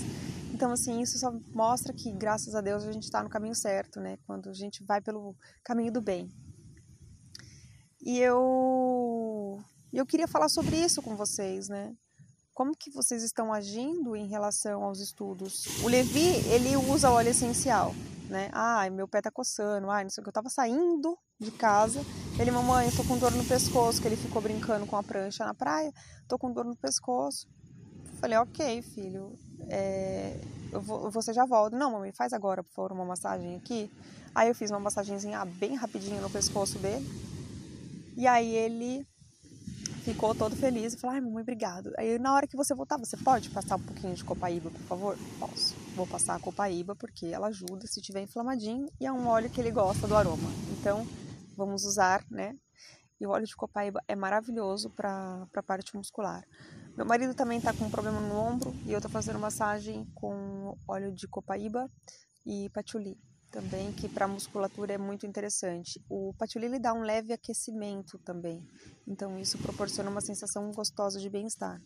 Então, 0.53 0.71
assim, 0.71 1.01
isso 1.01 1.17
só 1.17 1.31
mostra 1.53 1.93
que, 1.93 2.11
graças 2.11 2.55
a 2.55 2.61
Deus, 2.61 2.83
a 2.83 2.91
gente 2.91 3.03
está 3.03 3.23
no 3.23 3.29
caminho 3.29 3.55
certo, 3.55 3.99
né? 3.99 4.17
Quando 4.25 4.49
a 4.49 4.53
gente 4.53 4.83
vai 4.83 4.99
pelo 4.99 5.35
caminho 5.63 5.91
do 5.91 6.01
bem. 6.01 6.29
E 8.01 8.19
eu, 8.19 9.61
eu 9.93 10.05
queria 10.05 10.27
falar 10.27 10.49
sobre 10.49 10.75
isso 10.75 11.01
com 11.01 11.15
vocês, 11.15 11.69
né? 11.69 11.95
Como 12.53 12.75
que 12.75 12.91
vocês 12.91 13.23
estão 13.23 13.53
agindo 13.53 14.15
em 14.15 14.27
relação 14.27 14.83
aos 14.83 14.99
estudos? 14.99 15.65
O 15.83 15.87
Levi, 15.87 16.27
ele 16.51 16.75
usa 16.75 17.09
óleo 17.09 17.29
essencial, 17.29 17.93
né? 18.29 18.49
Ai, 18.51 18.89
meu 18.89 19.07
pé 19.07 19.21
tá 19.21 19.31
coçando, 19.31 19.89
ai, 19.89 20.03
não 20.03 20.09
sei 20.09 20.21
o 20.21 20.23
que. 20.23 20.29
Eu 20.29 20.33
tava 20.33 20.49
saindo 20.49 21.17
de 21.39 21.51
casa. 21.51 22.01
Ele, 22.37 22.51
mamãe, 22.51 22.87
eu 22.87 22.95
tô 22.95 23.03
com 23.03 23.17
dor 23.17 23.31
no 23.31 23.45
pescoço, 23.45 24.01
que 24.01 24.07
ele 24.07 24.17
ficou 24.17 24.41
brincando 24.41 24.85
com 24.85 24.97
a 24.97 25.03
prancha 25.03 25.45
na 25.45 25.53
praia. 25.53 25.91
Tô 26.27 26.37
com 26.37 26.51
dor 26.51 26.65
no 26.65 26.75
pescoço. 26.75 27.47
Falei, 28.19 28.37
ok, 28.37 28.81
filho, 28.81 29.37
é, 29.69 30.39
vou, 30.71 31.09
você 31.09 31.33
já 31.33 31.45
volta. 31.45 31.77
Não, 31.77 31.91
mamãe, 31.91 32.11
faz 32.11 32.33
agora, 32.33 32.63
por 32.63 32.73
favor, 32.73 32.91
uma 32.91 33.05
massagem 33.05 33.55
aqui. 33.55 33.89
Aí 34.35 34.49
eu 34.49 34.55
fiz 34.55 34.69
uma 34.69 34.79
massagenzinha 34.79 35.43
bem 35.45 35.75
rapidinho 35.75 36.21
no 36.21 36.29
pescoço 36.29 36.77
dele. 36.77 37.07
E 38.17 38.27
aí 38.27 38.53
ele 38.53 39.07
ficou 40.03 40.35
todo 40.35 40.55
feliz 40.55 40.93
e 40.93 40.97
falou: 40.97 41.15
Ai, 41.15 41.21
mamãe, 41.21 41.41
obrigado. 41.41 41.91
Aí 41.97 42.19
na 42.19 42.33
hora 42.33 42.47
que 42.47 42.57
você 42.57 42.75
voltar, 42.75 42.97
você 42.97 43.15
pode 43.15 43.49
passar 43.49 43.77
um 43.77 43.81
pouquinho 43.81 44.13
de 44.13 44.23
copaíba, 44.23 44.69
por 44.69 44.81
favor? 44.81 45.17
Posso. 45.39 45.75
Vou 45.95 46.05
passar 46.05 46.35
a 46.35 46.39
copaíba 46.39 46.95
porque 46.95 47.27
ela 47.27 47.47
ajuda 47.47 47.87
se 47.87 48.01
tiver 48.01 48.21
inflamadinho 48.21 48.87
e 48.99 49.05
é 49.05 49.11
um 49.11 49.27
óleo 49.27 49.49
que 49.49 49.61
ele 49.61 49.71
gosta 49.71 50.07
do 50.07 50.15
aroma. 50.15 50.49
Então, 50.79 51.07
vamos 51.59 51.85
usar, 51.85 52.25
né? 52.31 52.55
E 53.19 53.27
o 53.27 53.31
óleo 53.31 53.45
de 53.45 53.55
copaíba 53.55 54.01
é 54.07 54.15
maravilhoso 54.15 54.89
para 54.89 55.45
a 55.53 55.63
parte 55.63 55.95
muscular. 55.95 56.43
Meu 56.95 57.05
marido 57.05 57.35
também 57.35 57.57
está 57.57 57.73
com 57.73 57.85
um 57.85 57.91
problema 57.91 58.19
no 58.19 58.35
ombro 58.35 58.73
e 58.85 58.91
eu 58.91 58.97
estou 58.97 59.11
fazendo 59.11 59.37
massagem 59.37 60.05
com 60.15 60.75
óleo 60.87 61.13
de 61.13 61.27
copaíba 61.27 61.89
e 62.45 62.69
patchouli 62.69 63.17
também, 63.51 63.91
que 63.91 64.07
para 64.07 64.27
musculatura 64.27 64.93
é 64.93 64.97
muito 64.97 65.25
interessante. 65.25 66.01
O 66.09 66.33
patchouli 66.37 66.67
ele 66.67 66.79
dá 66.79 66.93
um 66.93 67.01
leve 67.01 67.33
aquecimento 67.33 68.17
também, 68.19 68.65
então 69.07 69.37
isso 69.37 69.57
proporciona 69.57 70.09
uma 70.09 70.21
sensação 70.21 70.71
gostosa 70.71 71.19
de 71.19 71.29
bem-estar. 71.29 71.81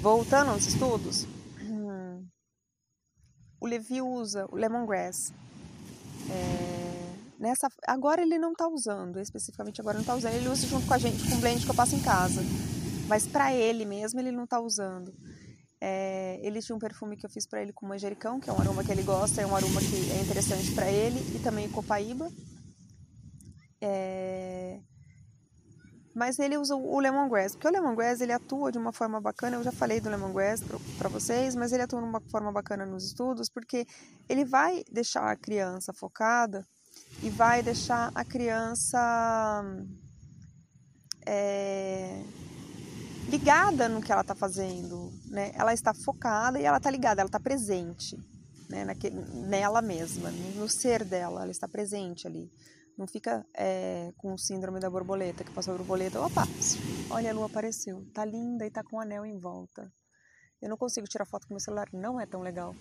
Voltando 0.00 0.50
aos 0.50 0.66
estudos, 0.66 1.26
o 3.60 3.66
Levi 3.66 4.02
usa 4.02 4.46
o 4.50 4.56
lemongrass. 4.56 5.32
É, 6.30 6.75
nessa, 7.38 7.68
agora 7.86 8.22
ele 8.22 8.38
não 8.38 8.52
está 8.52 8.68
usando, 8.68 9.18
especificamente 9.20 9.80
agora 9.80 9.94
não 9.94 10.02
está 10.02 10.14
usando, 10.14 10.34
ele 10.34 10.48
usa 10.48 10.66
junto 10.66 10.86
com 10.86 10.94
a 10.94 10.98
gente, 10.98 11.28
com 11.28 11.36
o 11.36 11.40
blend 11.40 11.64
que 11.64 11.70
eu 11.70 11.74
passo 11.74 11.94
em 11.94 12.02
casa. 12.02 12.40
Mas 13.08 13.26
para 13.26 13.54
ele 13.54 13.84
mesmo, 13.84 14.18
ele 14.18 14.32
não 14.32 14.44
está 14.44 14.60
usando. 14.60 15.14
É, 15.80 16.40
ele 16.42 16.60
tinha 16.60 16.74
um 16.74 16.78
perfume 16.78 17.16
que 17.16 17.24
eu 17.26 17.30
fiz 17.30 17.46
para 17.46 17.62
ele 17.62 17.72
com 17.72 17.86
manjericão, 17.86 18.40
que 18.40 18.50
é 18.50 18.52
um 18.52 18.60
aroma 18.60 18.82
que 18.82 18.90
ele 18.90 19.02
gosta, 19.02 19.40
é 19.40 19.46
um 19.46 19.54
aroma 19.54 19.80
que 19.80 20.10
é 20.10 20.22
interessante 20.22 20.74
para 20.74 20.90
ele, 20.90 21.18
e 21.36 21.38
também 21.38 21.70
copaíba. 21.70 22.28
É, 23.80 24.80
mas 26.16 26.38
ele 26.38 26.56
usa 26.56 26.74
o 26.74 26.98
lemongrass, 26.98 27.52
porque 27.52 27.68
o 27.68 27.70
lemongrass 27.70 28.22
ele 28.22 28.32
atua 28.32 28.72
de 28.72 28.78
uma 28.78 28.90
forma 28.90 29.20
bacana. 29.20 29.56
Eu 29.56 29.62
já 29.62 29.70
falei 29.70 30.00
do 30.00 30.08
lemongrass 30.08 30.62
para 30.96 31.10
vocês, 31.10 31.54
mas 31.54 31.72
ele 31.72 31.82
atua 31.82 32.00
de 32.00 32.08
uma 32.08 32.22
forma 32.30 32.50
bacana 32.50 32.86
nos 32.86 33.04
estudos, 33.04 33.50
porque 33.50 33.86
ele 34.26 34.42
vai 34.42 34.82
deixar 34.90 35.30
a 35.30 35.36
criança 35.36 35.92
focada 35.92 36.66
e 37.22 37.30
vai 37.30 37.62
deixar 37.62 38.12
a 38.14 38.24
criança 38.24 39.62
é, 41.26 42.22
ligada 43.28 43.88
no 43.88 44.00
que 44.00 44.12
ela 44.12 44.20
está 44.20 44.34
fazendo, 44.34 45.12
né? 45.26 45.50
Ela 45.54 45.74
está 45.74 45.92
focada 45.92 46.60
e 46.60 46.64
ela 46.64 46.76
está 46.76 46.90
ligada, 46.90 47.20
ela 47.20 47.28
está 47.28 47.40
presente, 47.40 48.16
né? 48.68 48.84
Naquele, 48.84 49.16
nela 49.48 49.82
mesma, 49.82 50.30
no 50.30 50.68
ser 50.68 51.04
dela, 51.04 51.42
ela 51.42 51.50
está 51.50 51.66
presente 51.66 52.26
ali. 52.26 52.50
Não 52.96 53.06
fica 53.06 53.44
é, 53.54 54.12
com 54.16 54.32
o 54.32 54.38
síndrome 54.38 54.80
da 54.80 54.88
borboleta, 54.88 55.44
que 55.44 55.52
passou 55.52 55.74
a 55.74 55.76
borboleta, 55.76 56.20
opa, 56.20 56.44
olha 57.10 57.30
a 57.30 57.34
lua 57.34 57.46
apareceu, 57.46 58.06
tá 58.14 58.24
linda 58.24 58.64
e 58.64 58.70
tá 58.70 58.82
com 58.82 58.96
um 58.96 59.00
anel 59.00 59.26
em 59.26 59.38
volta. 59.38 59.92
Eu 60.62 60.70
não 60.70 60.76
consigo 60.78 61.06
tirar 61.06 61.26
foto 61.26 61.46
com 61.46 61.54
meu 61.54 61.60
celular, 61.60 61.88
não 61.92 62.18
é 62.18 62.24
tão 62.24 62.40
legal. 62.40 62.74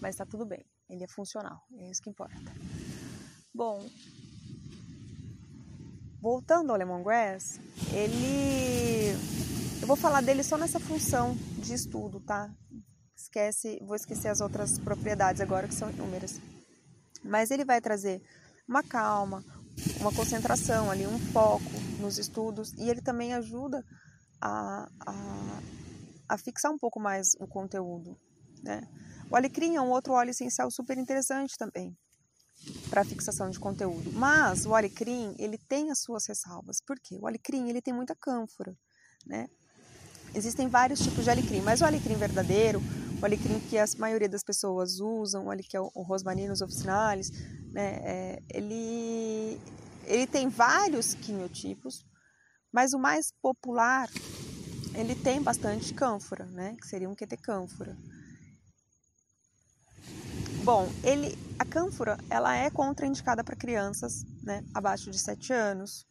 Mas 0.00 0.16
tá 0.16 0.26
tudo 0.26 0.44
bem, 0.44 0.64
ele 0.94 1.04
é 1.04 1.08
funcional, 1.08 1.60
é 1.78 1.90
isso 1.90 2.00
que 2.00 2.10
importa. 2.10 2.34
Bom, 3.54 3.86
voltando 6.20 6.70
ao 6.70 6.76
lemongrass, 6.76 7.60
ele. 7.92 9.10
Eu 9.80 9.86
vou 9.86 9.96
falar 9.96 10.22
dele 10.22 10.42
só 10.42 10.56
nessa 10.56 10.80
função 10.80 11.36
de 11.58 11.74
estudo, 11.74 12.20
tá? 12.20 12.50
Esquece, 13.14 13.78
vou 13.82 13.94
esquecer 13.94 14.28
as 14.28 14.40
outras 14.40 14.78
propriedades 14.78 15.40
agora 15.40 15.68
que 15.68 15.74
são 15.74 15.90
inúmeras. 15.90 16.40
Mas 17.22 17.50
ele 17.50 17.64
vai 17.64 17.80
trazer 17.80 18.22
uma 18.68 18.82
calma, 18.82 19.44
uma 20.00 20.12
concentração 20.12 20.90
ali, 20.90 21.06
um 21.06 21.18
foco 21.18 21.64
nos 22.00 22.18
estudos 22.18 22.72
e 22.74 22.88
ele 22.88 23.02
também 23.02 23.34
ajuda 23.34 23.84
a, 24.40 24.88
a, 25.06 25.62
a 26.30 26.38
fixar 26.38 26.72
um 26.72 26.78
pouco 26.78 27.00
mais 27.00 27.34
o 27.38 27.46
conteúdo, 27.46 28.16
né? 28.62 28.82
O 29.30 29.36
alecrim 29.36 29.76
é 29.76 29.80
um 29.80 29.90
outro 29.90 30.12
óleo 30.12 30.30
essencial 30.30 30.70
super 30.70 30.96
interessante 30.98 31.56
também 31.56 31.96
para 32.88 33.04
fixação 33.04 33.50
de 33.50 33.58
conteúdo. 33.58 34.12
Mas 34.12 34.64
o 34.66 34.74
alecrim, 34.74 35.34
ele 35.38 35.58
tem 35.58 35.90
as 35.90 36.00
suas 36.00 36.26
ressalvas. 36.26 36.80
Por 36.80 36.98
quê? 37.00 37.18
O 37.20 37.26
alecrim, 37.26 37.68
ele 37.68 37.82
tem 37.82 37.92
muita 37.92 38.14
cânfora, 38.14 38.76
né? 39.26 39.48
Existem 40.34 40.68
vários 40.68 41.00
tipos 41.00 41.24
de 41.24 41.30
alecrim, 41.30 41.60
mas 41.60 41.80
o 41.80 41.84
alecrim 41.84 42.16
verdadeiro, 42.16 42.80
o 43.20 43.24
alecrim 43.24 43.60
que 43.60 43.78
a 43.78 43.84
maioria 43.98 44.28
das 44.28 44.42
pessoas 44.42 44.98
usam, 44.98 45.46
o 45.46 45.56
que 45.56 45.76
é 45.76 45.80
o 45.80 46.02
Rosmarinus 46.02 46.60
officinalis, 46.60 47.30
né? 47.72 48.00
É, 48.02 48.42
ele, 48.50 49.60
ele 50.06 50.26
tem 50.26 50.48
vários 50.48 51.14
quimiotipos, 51.14 52.04
mas 52.72 52.92
o 52.92 52.98
mais 52.98 53.32
popular, 53.40 54.08
ele 54.94 55.14
tem 55.14 55.40
bastante 55.40 55.94
cânfora, 55.94 56.46
né? 56.46 56.74
Que 56.80 56.86
seria 56.86 57.08
um 57.08 57.14
QT 57.14 57.36
cânfora. 57.36 57.96
Bom, 60.64 60.88
ele, 61.02 61.36
a 61.58 61.64
cânfora, 61.66 62.16
ela 62.30 62.56
é 62.56 62.70
contraindicada 62.70 63.44
para 63.44 63.54
crianças, 63.54 64.24
né, 64.42 64.64
abaixo 64.72 65.10
de 65.10 65.18
7 65.18 65.52
anos. 65.52 66.06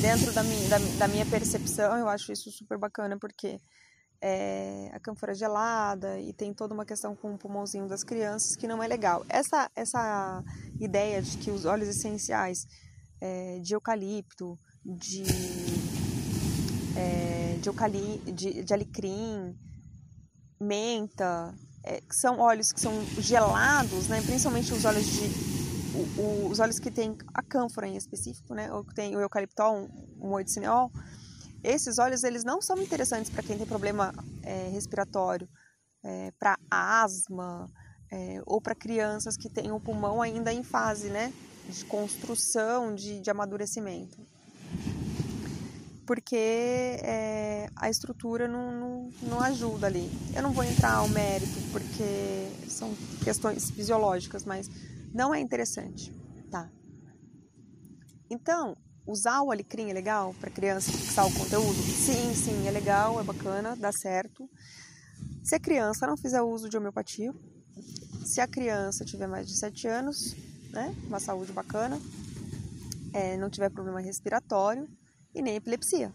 Dentro 0.00 0.32
da 0.32 0.42
minha, 0.42 0.68
da, 0.68 0.78
da 0.98 1.06
minha 1.06 1.24
percepção, 1.24 1.96
eu 1.96 2.08
acho 2.08 2.32
isso 2.32 2.50
super 2.50 2.76
bacana, 2.76 3.16
porque 3.16 3.60
é, 4.20 4.90
a 4.92 4.98
cânfora 4.98 5.30
é 5.30 5.34
gelada 5.36 6.18
e 6.18 6.32
tem 6.32 6.52
toda 6.52 6.74
uma 6.74 6.84
questão 6.84 7.14
com 7.14 7.34
o 7.34 7.38
pulmãozinho 7.38 7.86
das 7.86 8.02
crianças 8.02 8.56
que 8.56 8.66
não 8.66 8.82
é 8.82 8.88
legal. 8.88 9.24
Essa, 9.28 9.70
essa 9.76 10.42
ideia 10.80 11.22
de 11.22 11.38
que 11.38 11.52
os 11.52 11.64
óleos 11.64 11.88
essenciais 11.88 12.66
é, 13.20 13.60
de 13.60 13.74
eucalipto, 13.74 14.58
de, 14.84 15.22
é, 16.96 17.58
de, 17.60 17.68
eucali, 17.68 18.18
de, 18.32 18.64
de 18.64 18.74
alecrim, 18.74 19.56
menta, 20.60 21.54
é, 21.86 22.02
são 22.10 22.38
óleos 22.40 22.72
que 22.72 22.80
são 22.80 22.92
gelados, 23.18 24.08
né? 24.08 24.20
principalmente 24.20 24.72
os 24.72 24.84
óleos 24.84 25.06
de 25.06 25.56
o, 25.94 26.20
o, 26.20 26.50
os 26.50 26.58
óleos 26.58 26.78
que 26.78 26.90
tem 26.90 27.16
a 27.32 27.42
cânfora 27.42 27.86
em 27.86 27.96
específico, 27.96 28.54
né? 28.54 28.70
ou 28.72 28.84
que 28.84 28.94
tem 28.94 29.16
o 29.16 29.20
eucaliptol, 29.20 29.88
o 30.20 30.28
moedicineol, 30.28 30.90
esses 31.62 31.98
óleos 31.98 32.24
eles 32.24 32.44
não 32.44 32.60
são 32.60 32.76
interessantes 32.82 33.30
para 33.30 33.42
quem 33.42 33.56
tem 33.56 33.66
problema 33.66 34.12
é, 34.42 34.68
respiratório, 34.68 35.48
é, 36.04 36.32
para 36.38 36.58
asma 36.70 37.70
é, 38.12 38.42
ou 38.44 38.60
para 38.60 38.74
crianças 38.74 39.36
que 39.36 39.48
têm 39.48 39.72
o 39.72 39.80
pulmão 39.80 40.20
ainda 40.20 40.52
em 40.52 40.62
fase 40.62 41.08
né, 41.08 41.32
de 41.68 41.84
construção, 41.86 42.94
de, 42.94 43.20
de 43.20 43.30
amadurecimento 43.30 44.35
porque 46.06 46.36
é, 46.36 47.68
a 47.74 47.90
estrutura 47.90 48.46
não, 48.46 48.70
não, 48.70 49.12
não, 49.22 49.40
ajuda 49.40 49.88
ali. 49.88 50.08
Eu 50.34 50.42
não 50.42 50.52
vou 50.52 50.62
entrar 50.62 50.94
ao 50.94 51.08
mérito, 51.08 51.60
porque 51.72 52.48
são 52.68 52.94
questões 53.24 53.70
fisiológicas, 53.70 54.44
mas 54.44 54.70
não 55.12 55.34
é 55.34 55.40
interessante, 55.40 56.12
tá? 56.50 56.70
Então, 58.30 58.76
usar 59.04 59.42
o 59.42 59.50
alecrim 59.50 59.90
é 59.90 59.92
legal 59.92 60.34
para 60.40 60.50
criança 60.50 60.92
fixar 60.92 61.26
o 61.26 61.34
conteúdo? 61.34 61.74
Sim, 61.74 62.34
sim, 62.34 62.68
é 62.68 62.70
legal, 62.70 63.20
é 63.20 63.24
bacana, 63.24 63.74
dá 63.74 63.90
certo. 63.90 64.48
Se 65.42 65.54
a 65.56 65.60
criança 65.60 66.06
não 66.06 66.16
fizer 66.16 66.40
uso 66.40 66.68
de 66.68 66.76
homeopatia, 66.76 67.34
se 68.24 68.40
a 68.40 68.46
criança 68.46 69.04
tiver 69.04 69.26
mais 69.26 69.46
de 69.46 69.56
7 69.56 69.88
anos, 69.88 70.36
né, 70.70 70.94
uma 71.06 71.18
saúde 71.18 71.52
bacana, 71.52 72.00
é, 73.12 73.36
não 73.36 73.50
tiver 73.50 73.70
problema 73.70 74.00
respiratório, 74.00 74.88
e 75.36 75.42
nem 75.42 75.56
epilepsia. 75.56 76.12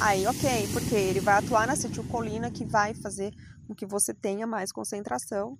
Aí, 0.00 0.26
ok, 0.26 0.68
porque 0.72 0.94
ele 0.94 1.20
vai 1.20 1.38
atuar 1.38 1.66
na 1.66 1.72
acetilcolina 1.72 2.50
que 2.50 2.64
vai 2.64 2.92
fazer 2.94 3.32
com 3.66 3.74
que 3.74 3.86
você 3.86 4.12
tenha 4.12 4.46
mais 4.46 4.72
concentração 4.72 5.56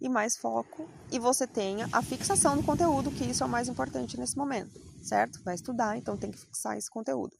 e 0.00 0.08
mais 0.08 0.36
foco 0.36 0.88
e 1.12 1.18
você 1.18 1.46
tenha 1.46 1.88
a 1.92 2.02
fixação 2.02 2.56
do 2.56 2.62
conteúdo, 2.62 3.10
que 3.10 3.24
isso 3.24 3.42
é 3.42 3.46
o 3.46 3.48
mais 3.48 3.68
importante 3.68 4.18
nesse 4.18 4.36
momento, 4.36 4.80
certo? 5.02 5.42
Vai 5.44 5.54
estudar, 5.54 5.96
então 5.96 6.16
tem 6.16 6.30
que 6.30 6.38
fixar 6.38 6.76
esse 6.76 6.90
conteúdo. 6.90 7.36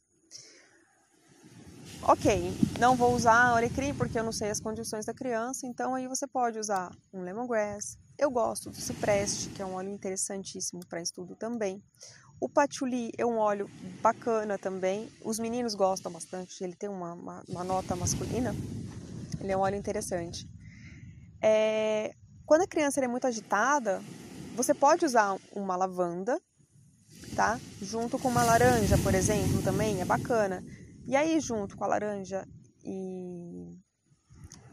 Ok, 2.03 2.53
não 2.79 2.97
vou 2.97 3.15
usar 3.15 3.49
alecrim 3.49 3.95
porque 3.95 4.19
eu 4.19 4.25
não 4.25 4.33
sei 4.33 4.51
as 4.51 4.61
condições 4.61 5.05
da 5.05 5.15
criança, 5.15 5.67
então 5.67 5.95
aí 5.95 6.07
você 6.07 6.27
pode 6.27 6.59
usar 6.59 6.91
um 7.13 7.23
lemongrass. 7.23 7.99
Eu 8.19 8.31
gosto 8.31 8.71
do 8.71 8.77
cipreste, 8.77 9.51
que 9.51 9.63
é 9.63 9.67
um 9.67 9.75
óleo 9.75 9.91
interessantíssimo 9.91 10.85
para 10.87 11.03
estudo 11.03 11.37
também. 11.37 11.83
O 12.41 12.49
patchouli 12.49 13.11
é 13.19 13.27
um 13.27 13.37
óleo 13.37 13.69
bacana 14.01 14.57
também. 14.57 15.11
Os 15.25 15.41
meninos 15.41 15.75
gostam 15.75 16.13
bastante. 16.13 16.63
Ele 16.63 16.75
tem 16.75 16.89
uma, 16.89 17.13
uma, 17.13 17.45
uma, 17.49 17.65
nota 17.65 17.97
masculina. 17.97 18.55
Ele 19.41 19.51
é 19.51 19.57
um 19.57 19.61
óleo 19.61 19.75
interessante. 19.75 20.49
É, 21.43 22.15
quando 22.47 22.63
a 22.63 22.67
criança 22.67 23.01
é 23.01 23.09
muito 23.09 23.27
agitada, 23.27 24.01
você 24.55 24.73
pode 24.73 25.05
usar 25.05 25.37
uma 25.53 25.75
lavanda, 25.75 26.41
tá? 27.35 27.59
Junto 27.83 28.19
com 28.21 28.29
uma 28.29 28.45
laranja, 28.45 28.97
por 28.99 29.15
exemplo, 29.15 29.61
também 29.63 30.01
é 30.01 30.05
bacana. 30.05 30.63
E 31.07 31.17
aí, 31.17 31.41
junto 31.41 31.77
com 31.77 31.85
a 31.85 31.89
laranja 31.89 32.47
e, 32.85 33.77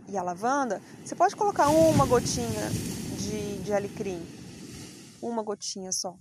e 0.08 0.18
a 0.18 0.22
lavanda, 0.22 0.80
você 1.04 1.16
pode 1.16 1.36
colocar 1.36 1.70
uma 1.70 2.06
gotinha 2.06 2.70
de, 3.18 3.64
de 3.64 3.74
alecrim, 3.74 4.22
uma 5.22 5.42
gotinha 5.42 5.92
só, 5.92 6.16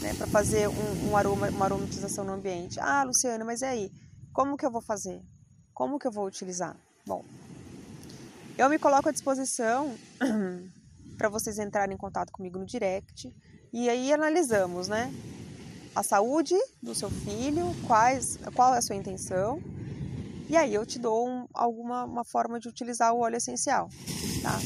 né? 0.00 0.14
Para 0.14 0.26
fazer 0.26 0.68
um, 0.68 1.10
um 1.10 1.16
aroma, 1.16 1.48
uma 1.48 1.64
aromatização 1.64 2.24
no 2.24 2.32
ambiente. 2.32 2.78
Ah, 2.80 3.02
Luciana, 3.02 3.44
mas 3.44 3.62
e 3.62 3.64
aí? 3.64 3.92
Como 4.32 4.56
que 4.56 4.64
eu 4.64 4.70
vou 4.70 4.80
fazer? 4.80 5.20
Como 5.74 5.98
que 5.98 6.06
eu 6.06 6.12
vou 6.12 6.26
utilizar? 6.26 6.76
Bom, 7.06 7.24
eu 8.56 8.68
me 8.68 8.78
coloco 8.78 9.08
à 9.08 9.12
disposição 9.12 9.94
para 11.16 11.28
vocês 11.28 11.58
entrarem 11.58 11.94
em 11.94 11.98
contato 11.98 12.30
comigo 12.30 12.58
no 12.58 12.66
direct 12.66 13.34
e 13.72 13.88
aí 13.88 14.12
analisamos, 14.12 14.88
né? 14.88 15.12
A 15.94 16.02
saúde 16.02 16.54
do 16.82 16.94
seu 16.94 17.10
filho, 17.10 17.74
quais, 17.86 18.38
qual 18.54 18.74
é 18.74 18.78
a 18.78 18.82
sua 18.82 18.96
intenção 18.96 19.60
e 20.50 20.56
aí 20.56 20.74
eu 20.74 20.84
te 20.84 20.98
dou 20.98 21.28
um, 21.28 21.46
alguma 21.54 22.04
uma 22.04 22.24
forma 22.24 22.58
de 22.58 22.68
utilizar 22.68 23.14
o 23.14 23.20
óleo 23.20 23.36
essencial, 23.36 23.88
tá? 24.42 24.58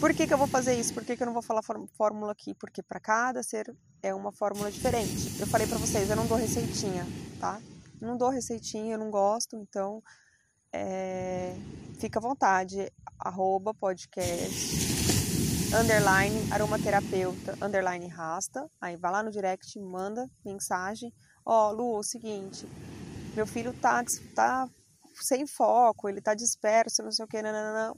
Por 0.00 0.12
que, 0.12 0.26
que 0.26 0.34
eu 0.34 0.38
vou 0.38 0.46
fazer 0.46 0.78
isso? 0.78 0.92
Por 0.92 1.04
que, 1.04 1.16
que 1.16 1.22
eu 1.22 1.26
não 1.26 1.32
vou 1.32 1.42
falar 1.42 1.62
fórmula 1.96 2.32
aqui? 2.32 2.54
Porque 2.54 2.82
para 2.82 3.00
cada 3.00 3.42
ser 3.42 3.74
é 4.02 4.14
uma 4.14 4.32
fórmula 4.32 4.70
diferente. 4.70 5.40
Eu 5.40 5.46
falei 5.46 5.66
para 5.66 5.78
vocês, 5.78 6.10
eu 6.10 6.16
não 6.16 6.26
dou 6.26 6.36
receitinha, 6.36 7.06
tá? 7.40 7.60
Não 8.00 8.16
dou 8.16 8.28
receitinha, 8.28 8.94
eu 8.94 8.98
não 8.98 9.10
gosto, 9.10 9.56
então 9.56 10.02
é, 10.72 11.56
fica 11.98 12.18
à 12.18 12.22
vontade. 12.22 12.92
Arroba 13.18 13.72
podcast, 13.72 14.74
underline 15.74 16.52
aromaterapeuta, 16.52 17.56
underline 17.62 18.08
rasta. 18.08 18.68
Aí 18.80 18.96
vai 18.96 19.12
lá 19.12 19.22
no 19.22 19.30
direct, 19.30 19.78
manda 19.78 20.28
mensagem. 20.44 21.12
Ó, 21.46 21.70
oh, 21.70 21.72
Lu, 21.72 21.96
é 21.96 21.98
o 22.00 22.02
seguinte, 22.02 22.66
meu 23.34 23.46
filho 23.46 23.72
tá, 23.72 24.02
tá 24.34 24.68
sem 25.20 25.46
foco, 25.46 26.08
ele 26.08 26.20
tá 26.20 26.34
disperso, 26.34 27.02
não 27.02 27.12
sei 27.12 27.24
o 27.24 27.28
que, 27.28 27.40
não. 27.40 27.96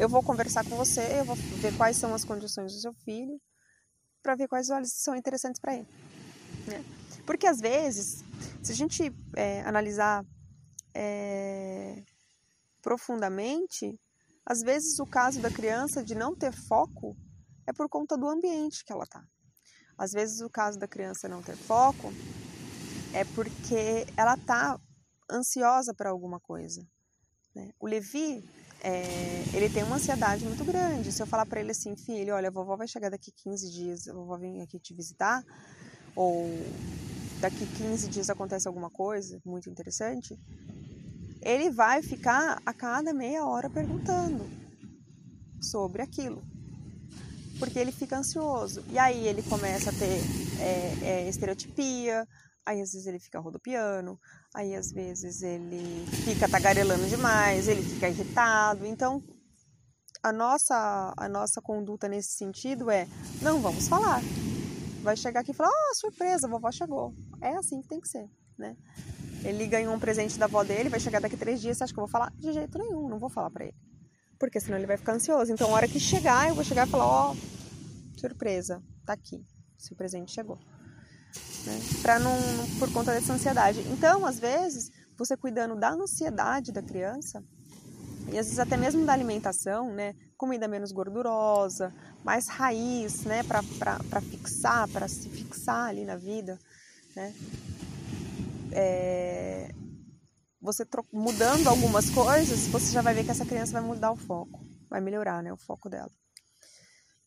Eu 0.00 0.08
vou 0.08 0.22
conversar 0.22 0.64
com 0.64 0.76
você, 0.76 1.20
eu 1.20 1.26
vou 1.26 1.36
ver 1.36 1.76
quais 1.76 1.98
são 1.98 2.14
as 2.14 2.24
condições 2.24 2.72
do 2.72 2.80
seu 2.80 2.94
filho, 3.04 3.38
para 4.22 4.34
ver 4.34 4.48
quais 4.48 4.70
olhos 4.70 4.90
são 4.94 5.14
interessantes 5.14 5.60
para 5.60 5.74
ele. 5.74 5.88
Né? 6.66 6.82
Porque 7.26 7.46
às 7.46 7.60
vezes, 7.60 8.24
se 8.62 8.72
a 8.72 8.74
gente 8.74 9.12
é, 9.36 9.60
analisar 9.60 10.24
é, 10.94 12.02
profundamente, 12.80 14.00
às 14.46 14.60
vezes 14.60 14.98
o 15.00 15.04
caso 15.04 15.38
da 15.38 15.50
criança 15.50 16.02
de 16.02 16.14
não 16.14 16.34
ter 16.34 16.52
foco 16.66 17.14
é 17.66 17.72
por 17.74 17.86
conta 17.86 18.16
do 18.16 18.26
ambiente 18.26 18.82
que 18.82 18.94
ela 18.94 19.04
está. 19.04 19.22
Às 19.98 20.12
vezes 20.12 20.40
o 20.40 20.48
caso 20.48 20.78
da 20.78 20.88
criança 20.88 21.28
não 21.28 21.42
ter 21.42 21.56
foco 21.56 22.10
é 23.12 23.22
porque 23.34 24.06
ela 24.16 24.32
está 24.32 24.80
ansiosa 25.30 25.92
para 25.92 26.08
alguma 26.08 26.40
coisa. 26.40 26.80
Né? 27.54 27.70
O 27.78 27.86
Levi, 27.86 28.42
é, 28.82 29.44
ele 29.54 29.68
tem 29.68 29.82
uma 29.82 29.96
ansiedade 29.96 30.44
muito 30.44 30.64
grande. 30.64 31.12
Se 31.12 31.22
eu 31.22 31.26
falar 31.26 31.46
para 31.46 31.60
ele 31.60 31.70
assim, 31.70 31.94
filho, 31.96 32.34
olha, 32.34 32.48
a 32.48 32.52
vovó 32.52 32.76
vai 32.76 32.88
chegar 32.88 33.10
daqui 33.10 33.30
15 33.30 33.70
dias, 33.70 34.08
a 34.08 34.12
vovó 34.12 34.36
vem 34.36 34.62
aqui 34.62 34.78
te 34.78 34.94
visitar, 34.94 35.44
ou 36.14 36.48
daqui 37.40 37.66
15 37.76 38.08
dias 38.08 38.30
acontece 38.30 38.66
alguma 38.66 38.90
coisa 38.90 39.40
muito 39.44 39.68
interessante, 39.68 40.38
ele 41.42 41.70
vai 41.70 42.02
ficar 42.02 42.60
a 42.64 42.72
cada 42.72 43.12
meia 43.12 43.44
hora 43.44 43.68
perguntando 43.68 44.44
sobre 45.60 46.02
aquilo. 46.02 46.42
Porque 47.58 47.78
ele 47.78 47.92
fica 47.92 48.16
ansioso. 48.16 48.82
E 48.90 48.98
aí 48.98 49.26
ele 49.26 49.42
começa 49.42 49.90
a 49.90 49.92
ter 49.92 50.20
é, 50.58 50.98
é, 51.02 51.28
estereotipia, 51.28 52.26
aí 52.70 52.80
às 52.80 52.92
vezes 52.92 53.06
ele 53.06 53.18
fica 53.18 53.38
rodopiando, 53.40 54.18
aí 54.54 54.74
às 54.74 54.90
vezes 54.92 55.42
ele 55.42 56.06
fica 56.24 56.48
tagarelando 56.48 57.06
demais, 57.08 57.68
ele 57.68 57.82
fica 57.82 58.08
irritado. 58.08 58.86
Então, 58.86 59.22
a 60.22 60.32
nossa, 60.32 61.12
a 61.16 61.28
nossa 61.28 61.60
conduta 61.60 62.08
nesse 62.08 62.30
sentido 62.30 62.90
é: 62.90 63.06
não 63.42 63.60
vamos 63.60 63.88
falar. 63.88 64.20
Vai 65.02 65.16
chegar 65.16 65.40
aqui 65.40 65.50
e 65.50 65.54
falar: 65.54 65.70
oh, 65.70 65.94
surpresa, 65.94 66.46
a 66.46 66.50
vovó 66.50 66.70
chegou. 66.70 67.12
É 67.40 67.56
assim 67.56 67.80
que 67.82 67.88
tem 67.88 68.00
que 68.00 68.08
ser, 68.08 68.28
né? 68.56 68.76
Ele 69.42 69.66
ganhou 69.66 69.94
um 69.94 69.98
presente 69.98 70.38
da 70.38 70.44
avó 70.44 70.62
dele, 70.62 70.90
vai 70.90 71.00
chegar 71.00 71.20
daqui 71.20 71.36
três 71.36 71.60
dias, 71.60 71.78
você 71.78 71.84
acha 71.84 71.92
que 71.92 71.98
eu 71.98 72.04
vou 72.04 72.10
falar? 72.10 72.30
De 72.36 72.52
jeito 72.52 72.78
nenhum, 72.78 73.08
não 73.08 73.18
vou 73.18 73.30
falar 73.30 73.50
pra 73.50 73.64
ele. 73.64 73.76
Porque 74.38 74.60
senão 74.60 74.76
ele 74.76 74.86
vai 74.86 74.96
ficar 74.96 75.14
ansioso. 75.14 75.50
Então, 75.52 75.70
a 75.70 75.72
hora 75.72 75.88
que 75.88 75.98
chegar, 75.98 76.48
eu 76.48 76.54
vou 76.54 76.64
chegar 76.64 76.86
e 76.86 76.90
falar, 76.90 77.06
ó, 77.06 77.32
oh, 77.32 78.18
surpresa, 78.18 78.82
tá 79.04 79.14
aqui, 79.14 79.42
seu 79.78 79.96
presente 79.96 80.32
chegou. 80.32 80.58
Né? 81.66 81.80
Pra 82.02 82.18
não, 82.18 82.36
por 82.78 82.92
conta 82.92 83.12
dessa 83.12 83.32
ansiedade. 83.32 83.80
Então, 83.90 84.24
às 84.24 84.38
vezes, 84.38 84.90
você 85.16 85.36
cuidando 85.36 85.76
da 85.76 85.90
ansiedade 85.90 86.72
da 86.72 86.82
criança, 86.82 87.42
e 88.32 88.38
às 88.38 88.46
vezes 88.46 88.58
até 88.58 88.76
mesmo 88.76 89.04
da 89.04 89.12
alimentação, 89.12 89.92
né? 89.92 90.14
Comida 90.36 90.68
menos 90.68 90.92
gordurosa, 90.92 91.92
mais 92.24 92.48
raiz, 92.48 93.24
né? 93.24 93.42
Para 93.42 94.20
fixar, 94.20 94.88
para 94.88 95.08
se 95.08 95.28
fixar 95.28 95.88
ali 95.88 96.04
na 96.04 96.16
vida, 96.16 96.58
né? 97.16 97.34
é, 98.72 99.68
você 100.60 100.86
mudando 101.12 101.68
algumas 101.68 102.10
coisas, 102.10 102.66
você 102.68 102.92
já 102.92 103.02
vai 103.02 103.14
ver 103.14 103.24
que 103.24 103.30
essa 103.30 103.46
criança 103.46 103.72
vai 103.72 103.82
mudar 103.82 104.12
o 104.12 104.16
foco, 104.16 104.60
vai 104.88 105.00
melhorar 105.00 105.42
né, 105.42 105.52
o 105.52 105.56
foco 105.56 105.88
dela. 105.88 106.10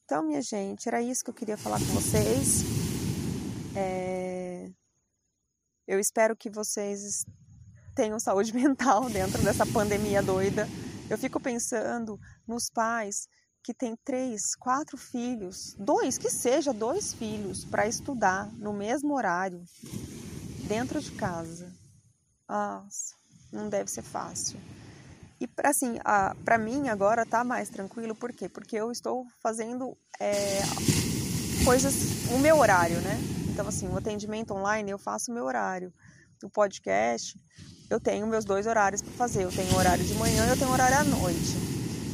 Então, 0.06 0.24
minha 0.24 0.42
gente, 0.42 0.88
era 0.88 1.02
isso 1.02 1.24
que 1.24 1.30
eu 1.30 1.34
queria 1.34 1.58
falar 1.58 1.80
com 1.80 1.86
vocês. 1.86 2.93
É, 3.76 4.70
eu 5.88 6.00
espero 6.00 6.36
que 6.36 6.50
vocês 6.50 7.26
tenham 7.96 8.20
saúde 8.20 8.54
mental 8.56 9.10
dentro 9.10 9.42
dessa 9.42 9.66
pandemia 9.66 10.22
doida. 10.22 10.68
Eu 11.10 11.18
fico 11.18 11.40
pensando 11.40 12.20
nos 12.48 12.70
pais 12.70 13.28
que 13.64 13.74
têm 13.74 13.96
três, 14.04 14.56
quatro 14.56 14.98
filhos, 14.98 15.76
dois, 15.80 16.18
que 16.18 16.30
seja 16.30 16.74
dois 16.74 17.14
filhos, 17.14 17.64
para 17.64 17.88
estudar 17.88 18.52
no 18.54 18.74
mesmo 18.74 19.16
horário 19.16 19.64
dentro 20.68 21.00
de 21.00 21.12
casa. 21.12 21.72
Nossa, 22.48 23.16
não 23.52 23.70
deve 23.70 23.90
ser 23.90 24.02
fácil. 24.02 24.60
E 25.40 25.50
assim, 25.64 25.98
para 26.44 26.58
mim 26.58 26.90
agora 26.90 27.26
tá 27.26 27.44
mais 27.44 27.70
tranquilo, 27.70 28.16
por 28.16 28.34
quê? 28.34 28.50
Porque 28.50 28.76
eu 28.76 28.92
estou 28.92 29.26
fazendo 29.42 29.98
é, 30.20 30.62
coisas, 31.64 31.94
o 32.32 32.40
meu 32.40 32.58
horário, 32.58 33.00
né? 33.02 33.43
Então, 33.54 33.68
assim, 33.68 33.88
o 33.88 33.98
atendimento 33.98 34.54
online 34.54 34.92
eu 34.92 34.98
faço 34.98 35.32
o 35.32 35.34
meu 35.34 35.46
horário. 35.46 35.94
O 36.44 36.50
podcast, 36.50 37.40
eu 37.90 38.00
tenho 38.00 38.28
meus 38.28 38.44
dois 38.44 38.68
horários 38.68 39.02
para 39.02 39.14
fazer. 39.14 39.44
Eu 39.44 39.52
tenho 39.52 39.76
horário 39.76 40.04
de 40.04 40.14
manhã 40.16 40.46
e 40.46 40.50
eu 40.50 40.58
tenho 40.58 40.72
horário 40.72 40.98
à 40.98 41.04
noite. 41.04 41.56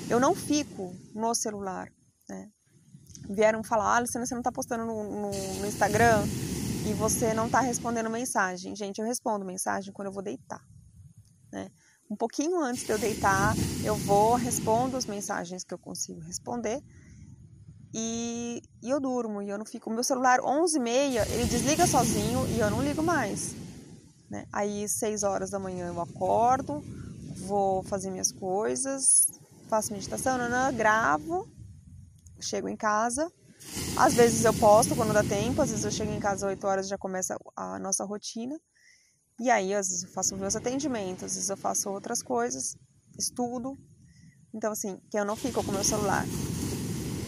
Eu 0.10 0.20
não 0.20 0.36
fico 0.36 0.94
no 1.16 1.34
celular, 1.34 1.88
né? 2.28 2.50
Vieram 3.30 3.64
falar, 3.64 3.98
ah, 3.98 4.06
você 4.06 4.36
não 4.36 4.42
tá 4.42 4.52
postando 4.52 4.86
no, 4.86 5.04
no, 5.04 5.32
no 5.32 5.66
Instagram? 5.66 6.26
e 6.86 6.94
você 6.94 7.34
não 7.34 7.46
está 7.46 7.60
respondendo 7.60 8.10
mensagem. 8.10 8.76
Gente, 8.76 9.00
eu 9.00 9.06
respondo 9.06 9.46
mensagem 9.46 9.94
quando 9.94 10.08
eu 10.08 10.12
vou 10.12 10.24
deitar. 10.24 10.62
Né? 11.52 11.70
Um 12.10 12.16
pouquinho 12.16 12.60
antes 12.62 12.84
de 12.86 12.92
eu 12.92 12.98
deitar, 12.98 13.54
eu 13.84 13.96
vou, 13.96 14.36
respondo 14.36 14.98
as 14.98 15.06
mensagens 15.06 15.64
que 15.64 15.74
eu 15.74 15.78
consigo 15.78 16.20
responder 16.22 16.82
e, 17.94 18.62
e 18.82 18.90
eu 18.90 19.00
durmo. 19.00 19.42
E 19.42 19.50
eu 19.50 19.58
não 19.58 19.66
fico. 19.66 19.90
Meu 19.90 20.04
celular, 20.04 20.40
11h30, 20.40 21.30
ele 21.32 21.46
desliga 21.46 21.88
sozinho 21.88 22.46
e 22.56 22.60
eu 22.60 22.70
não 22.70 22.82
ligo 22.82 23.02
mais. 23.02 23.56
Né? 24.30 24.46
Aí, 24.54 24.88
6 24.88 25.24
horas 25.24 25.50
da 25.50 25.60
manhã, 25.60 25.88
eu 25.88 26.00
acordo, 26.02 26.84
vou 27.48 27.82
fazer 27.84 28.12
minhas 28.12 28.32
coisas, 28.32 29.28
faço 29.68 29.92
meditação, 29.92 30.38
nanã, 30.38 30.72
gravo, 30.72 31.48
chego 32.40 32.70
em 32.70 32.76
casa, 32.76 33.32
às 33.98 34.14
vezes 34.14 34.46
eu 34.46 34.54
posto 34.54 34.96
quando 34.96 35.14
dá 35.14 35.24
tempo, 35.24 35.62
às 35.62 35.70
vezes 35.70 35.84
eu 35.84 35.92
chego 35.92 36.12
em 36.12 36.20
casa 36.20 36.46
às 36.46 36.52
8 36.52 36.68
horas 36.68 36.88
já 36.88 36.98
começa 36.98 37.38
a 37.56 37.80
nossa 37.80 38.06
rotina. 38.06 38.56
E 39.40 39.50
aí, 39.50 39.74
às 39.74 39.88
vezes 39.88 40.04
eu 40.04 40.10
faço 40.10 40.36
meus 40.38 40.56
atendimentos, 40.56 41.24
às 41.24 41.34
vezes 41.34 41.50
eu 41.50 41.58
faço 41.58 41.90
outras 41.90 42.22
coisas, 42.22 42.76
estudo. 43.18 43.78
Então, 44.54 44.72
assim, 44.72 45.00
que 45.10 45.18
eu 45.18 45.26
não 45.26 45.36
fico 45.36 45.64
com 45.64 45.72
meu 45.72 45.84
celular. 45.84 46.26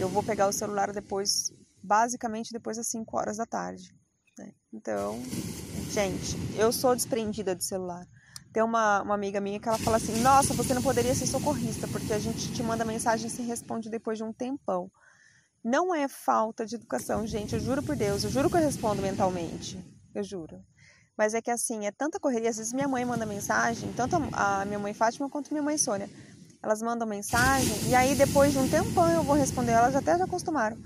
Eu 0.01 0.09
vou 0.09 0.23
pegar 0.23 0.47
o 0.47 0.51
celular 0.51 0.91
depois, 0.91 1.53
basicamente 1.83 2.51
depois 2.51 2.75
das 2.75 2.87
5 2.87 3.15
horas 3.15 3.37
da 3.37 3.45
tarde. 3.45 3.93
Né? 4.35 4.51
Então, 4.73 5.21
gente, 5.91 6.35
eu 6.57 6.71
sou 6.71 6.95
desprendida 6.95 7.55
de 7.55 7.63
celular. 7.63 8.03
Tem 8.51 8.63
uma, 8.63 9.03
uma 9.03 9.13
amiga 9.13 9.39
minha 9.39 9.59
que 9.59 9.69
ela 9.69 9.77
fala 9.77 9.97
assim: 9.97 10.19
Nossa, 10.21 10.55
você 10.55 10.73
não 10.73 10.81
poderia 10.81 11.13
ser 11.13 11.27
socorrista, 11.27 11.87
porque 11.87 12.13
a 12.13 12.17
gente 12.17 12.51
te 12.51 12.63
manda 12.63 12.83
mensagem 12.83 13.27
e 13.27 13.29
se 13.29 13.43
responde 13.43 13.91
depois 13.91 14.17
de 14.17 14.23
um 14.23 14.33
tempão. 14.33 14.91
Não 15.63 15.93
é 15.93 16.07
falta 16.07 16.65
de 16.65 16.73
educação, 16.73 17.27
gente, 17.27 17.53
eu 17.53 17.59
juro 17.59 17.83
por 17.83 17.95
Deus, 17.95 18.23
eu 18.23 18.31
juro 18.31 18.49
que 18.49 18.57
eu 18.57 18.61
respondo 18.61 19.03
mentalmente, 19.03 19.79
eu 20.15 20.23
juro. 20.23 20.59
Mas 21.15 21.35
é 21.35 21.41
que 21.43 21.51
assim, 21.51 21.85
é 21.85 21.91
tanta 21.91 22.19
correria, 22.19 22.49
às 22.49 22.57
vezes 22.57 22.73
minha 22.73 22.87
mãe 22.87 23.05
manda 23.05 23.27
mensagem, 23.27 23.93
tanto 23.93 24.15
a 24.33 24.65
minha 24.65 24.79
mãe 24.79 24.95
Fátima 24.95 25.29
quanto 25.29 25.51
minha 25.51 25.61
mãe 25.61 25.77
Sônia. 25.77 26.09
Elas 26.63 26.81
mandam 26.81 27.07
mensagem 27.07 27.89
e 27.89 27.95
aí 27.95 28.15
depois 28.15 28.51
de 28.51 28.59
um 28.59 28.69
tempão 28.69 29.09
eu 29.09 29.23
vou 29.23 29.35
responder, 29.35 29.71
elas 29.71 29.95
até 29.95 30.17
já 30.17 30.25
acostumaram. 30.25 30.77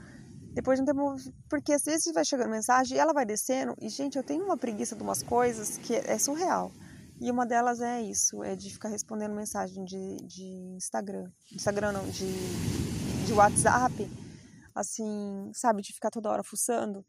Depois 0.53 0.79
de 0.79 0.83
um 0.83 0.85
tempo, 0.85 1.15
porque 1.49 1.73
às 1.73 1.83
vezes 1.83 2.13
vai 2.13 2.23
chegando 2.23 2.49
mensagem 2.49 2.95
e 2.95 2.99
ela 2.99 3.11
vai 3.11 3.25
descendo 3.25 3.75
e 3.81 3.89
gente, 3.89 4.17
eu 4.17 4.23
tenho 4.23 4.45
uma 4.45 4.57
preguiça 4.57 4.95
de 4.95 5.03
umas 5.03 5.21
coisas 5.21 5.77
que 5.77 5.93
é 5.95 6.17
surreal. 6.17 6.71
E 7.19 7.31
uma 7.31 7.45
delas 7.45 7.79
é 7.79 8.01
isso, 8.01 8.43
é 8.43 8.55
de 8.55 8.69
ficar 8.69 8.89
respondendo 8.89 9.33
mensagem 9.33 9.83
de, 9.85 10.17
de 10.27 10.43
Instagram. 10.75 11.29
Instagram 11.53 11.93
não, 11.93 12.09
de, 12.09 12.27
de 13.25 13.33
WhatsApp. 13.33 14.09
Assim, 14.73 15.49
sabe, 15.53 15.81
de 15.81 15.93
ficar 15.93 16.09
toda 16.09 16.29
hora 16.29 16.43
fuçando. 16.43 17.05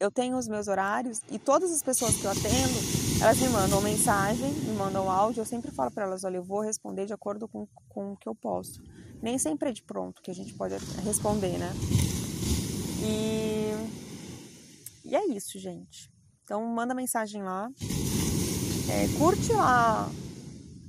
Eu 0.00 0.12
tenho 0.12 0.36
os 0.38 0.46
meus 0.46 0.68
horários 0.68 1.20
e 1.28 1.40
todas 1.40 1.72
as 1.72 1.82
pessoas 1.82 2.14
que 2.14 2.24
eu 2.24 2.30
atendo, 2.30 2.78
elas 3.20 3.36
me 3.38 3.48
mandam 3.48 3.80
mensagem, 3.80 4.48
me 4.52 4.76
mandam 4.76 5.10
áudio. 5.10 5.40
Eu 5.40 5.44
sempre 5.44 5.72
falo 5.72 5.90
para 5.90 6.04
elas: 6.04 6.22
olha, 6.22 6.36
eu 6.36 6.44
vou 6.44 6.60
responder 6.60 7.04
de 7.04 7.12
acordo 7.12 7.48
com, 7.48 7.66
com 7.88 8.12
o 8.12 8.16
que 8.16 8.28
eu 8.28 8.34
posso. 8.34 8.80
Nem 9.20 9.36
sempre 9.38 9.70
é 9.70 9.72
de 9.72 9.82
pronto 9.82 10.22
que 10.22 10.30
a 10.30 10.34
gente 10.34 10.54
pode 10.54 10.76
responder, 11.02 11.58
né? 11.58 11.72
E, 13.02 13.72
e 15.04 15.16
é 15.16 15.26
isso, 15.26 15.58
gente. 15.58 16.08
Então, 16.44 16.64
manda 16.64 16.94
mensagem 16.94 17.42
lá. 17.42 17.68
É, 18.90 19.18
curte 19.18 19.52
lá, 19.52 20.08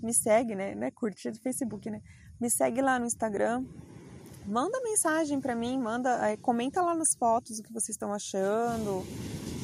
me 0.03 0.13
segue, 0.13 0.53
né? 0.53 0.75
Não 0.75 0.85
é 0.85 0.91
curte, 0.91 1.27
é 1.27 1.31
do 1.31 1.39
Facebook, 1.39 1.89
né? 1.89 1.99
Me 2.39 2.47
segue 2.47 2.79
lá 2.79 2.99
no 2.99 3.07
Instagram. 3.07 3.65
Manda 4.49 4.81
mensagem 4.81 5.39
para 5.39 5.53
mim, 5.53 5.77
manda, 5.77 6.27
é, 6.27 6.35
comenta 6.35 6.81
lá 6.81 6.95
nas 6.95 7.13
fotos 7.13 7.59
o 7.59 7.63
que 7.63 7.71
vocês 7.71 7.89
estão 7.89 8.11
achando, 8.11 9.05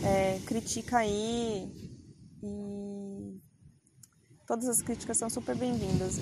é, 0.06 0.38
critica 0.46 1.00
aí. 1.00 1.68
E 2.44 3.42
todas 4.46 4.70
as 4.70 4.84
críticas 4.84 5.18
são 5.18 5.28
super 5.28 5.56
bem-vindas. 5.56 6.20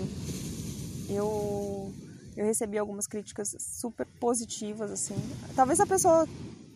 Eu, 1.09 1.93
eu 2.37 2.45
recebi 2.45 2.77
algumas 2.77 3.05
críticas 3.05 3.53
super 3.59 4.07
positivas, 4.17 4.89
assim. 4.91 5.15
Talvez 5.57 5.81
a 5.81 5.85
pessoa 5.85 6.25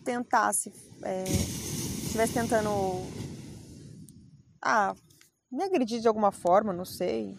tentasse, 0.04 0.70
é, 1.02 1.24
estivesse 1.24 2.34
tentando 2.34 2.68
ah, 4.60 4.94
me 5.50 5.62
agredir 5.64 6.02
de 6.02 6.08
alguma 6.08 6.32
forma, 6.32 6.70
não 6.70 6.84
sei. 6.84 7.34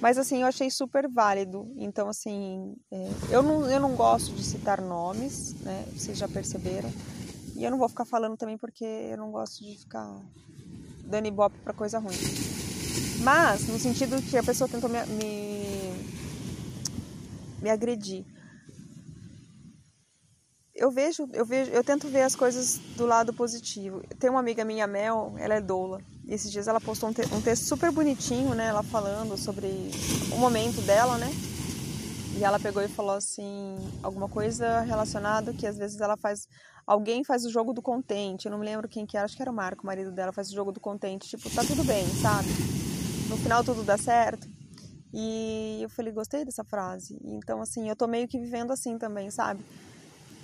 Mas 0.00 0.16
assim, 0.16 0.42
eu 0.42 0.46
achei 0.46 0.70
super 0.70 1.08
válido. 1.08 1.72
Então, 1.76 2.08
assim, 2.08 2.76
é, 2.90 3.10
eu, 3.30 3.42
não, 3.42 3.68
eu 3.68 3.80
não 3.80 3.96
gosto 3.96 4.32
de 4.32 4.44
citar 4.44 4.80
nomes, 4.80 5.54
né? 5.62 5.84
Vocês 5.92 6.16
já 6.16 6.28
perceberam. 6.28 6.90
E 7.56 7.64
eu 7.64 7.70
não 7.70 7.78
vou 7.78 7.88
ficar 7.88 8.04
falando 8.04 8.36
também 8.36 8.56
porque 8.56 8.84
eu 8.84 9.16
não 9.16 9.32
gosto 9.32 9.64
de 9.64 9.76
ficar 9.76 10.08
dando 11.04 11.26
ibope 11.26 11.58
pra 11.64 11.72
coisa 11.72 11.98
ruim. 11.98 12.16
Mas, 13.24 13.66
no 13.66 13.78
sentido 13.78 14.22
que 14.22 14.36
a 14.36 14.42
pessoa 14.42 14.68
tentou 14.68 14.88
me, 14.88 15.04
me, 15.06 15.92
me 17.60 17.70
agredir. 17.70 18.24
Eu 20.72 20.92
vejo, 20.92 21.28
eu 21.32 21.44
vejo, 21.44 21.72
eu 21.72 21.82
tento 21.82 22.06
ver 22.06 22.22
as 22.22 22.36
coisas 22.36 22.78
do 22.96 23.04
lado 23.04 23.34
positivo. 23.34 24.00
Tem 24.20 24.30
uma 24.30 24.38
amiga 24.38 24.64
minha, 24.64 24.86
Mel, 24.86 25.34
ela 25.38 25.54
é 25.54 25.60
doula. 25.60 26.00
Esses 26.28 26.52
dias 26.52 26.68
ela 26.68 26.80
postou 26.80 27.08
um, 27.08 27.12
te 27.12 27.22
um 27.32 27.40
texto 27.40 27.64
super 27.64 27.90
bonitinho, 27.90 28.54
né? 28.54 28.66
Ela 28.66 28.82
falando 28.82 29.36
sobre 29.38 29.66
o 30.30 30.36
momento 30.36 30.82
dela, 30.82 31.16
né? 31.16 31.30
E 32.36 32.44
ela 32.44 32.60
pegou 32.60 32.82
e 32.82 32.88
falou 32.88 33.16
assim, 33.16 33.76
alguma 34.02 34.28
coisa 34.28 34.80
relacionada 34.80 35.52
que 35.52 35.66
às 35.66 35.76
vezes 35.76 36.00
ela 36.00 36.16
faz. 36.16 36.46
Alguém 36.86 37.24
faz 37.24 37.44
o 37.44 37.50
jogo 37.50 37.72
do 37.72 37.82
contente. 37.82 38.46
Eu 38.46 38.52
não 38.52 38.58
me 38.58 38.64
lembro 38.64 38.88
quem 38.88 39.06
que 39.06 39.16
era, 39.16 39.24
acho 39.24 39.36
que 39.36 39.42
era 39.42 39.50
o 39.50 39.54
Marco, 39.54 39.82
o 39.82 39.86
marido 39.86 40.12
dela, 40.12 40.32
faz 40.32 40.50
o 40.50 40.54
jogo 40.54 40.70
do 40.70 40.80
contente. 40.80 41.28
Tipo, 41.28 41.50
tá 41.50 41.64
tudo 41.64 41.82
bem, 41.82 42.06
sabe? 42.20 42.48
No 43.28 43.36
final 43.38 43.64
tudo 43.64 43.82
dá 43.82 43.96
certo. 43.96 44.46
E 45.12 45.80
eu 45.82 45.88
falei, 45.88 46.12
gostei 46.12 46.44
dessa 46.44 46.62
frase. 46.62 47.18
Então, 47.24 47.60
assim, 47.62 47.88
eu 47.88 47.96
tô 47.96 48.06
meio 48.06 48.28
que 48.28 48.38
vivendo 48.38 48.70
assim 48.70 48.98
também, 48.98 49.30
sabe? 49.30 49.64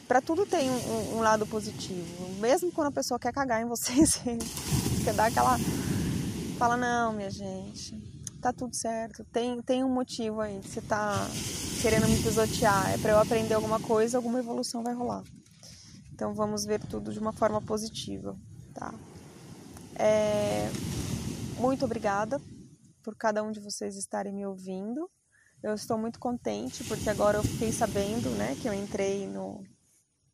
Para 0.09 0.21
tudo 0.21 0.45
tem 0.45 0.69
um, 0.69 1.17
um, 1.17 1.21
lado 1.21 1.47
positivo. 1.47 2.29
Mesmo 2.39 2.73
quando 2.73 2.89
a 2.89 2.93
pessoa 2.93 3.19
quer 3.19 3.33
cagar 3.33 3.63
em 3.63 3.67
você, 3.67 3.93
você 5.05 5.13
dar 5.13 5.27
aquela. 5.27 5.59
Fala, 6.57 6.79
não, 6.79 7.13
minha 7.13 7.31
gente, 7.31 7.95
tá 8.41 8.55
tudo 8.55 8.75
certo. 8.75 9.23
Tem, 9.25 9.61
tem 9.61 9.85
um 9.85 9.93
motivo 9.93 10.41
aí 10.41 10.59
que 10.61 10.69
você 10.69 10.81
tá 10.81 11.27
querendo 11.83 12.09
me 12.09 12.23
pisotear. 12.23 12.95
É 12.95 12.97
para 12.97 13.13
eu 13.13 13.19
aprender 13.19 13.53
alguma 13.53 13.79
coisa, 13.79 14.17
alguma 14.17 14.39
evolução 14.39 14.83
vai 14.83 14.95
rolar. 14.95 15.23
Então 16.15 16.33
vamos 16.33 16.65
ver 16.65 16.81
tudo 16.81 17.13
de 17.13 17.19
uma 17.19 17.35
forma 17.35 17.61
positiva, 17.61 18.35
tá? 18.73 18.95
É... 19.97 20.71
Muito 21.59 21.85
obrigada 21.85 22.41
por 23.03 23.15
cada 23.15 23.43
um 23.43 23.53
de 23.53 23.61
vocês 23.61 23.97
estarem 23.97 24.33
me 24.33 24.47
ouvindo. 24.47 25.11
Eu 25.63 25.75
estou 25.75 25.99
muito 25.99 26.19
contente 26.19 26.83
porque 26.85 27.11
agora 27.11 27.37
eu 27.37 27.43
fiquei 27.43 27.73
sabendo, 27.73 28.31
né, 28.39 28.57
que 28.61 28.69
eu 28.69 28.73
entrei 28.73 29.27
no, 29.27 29.63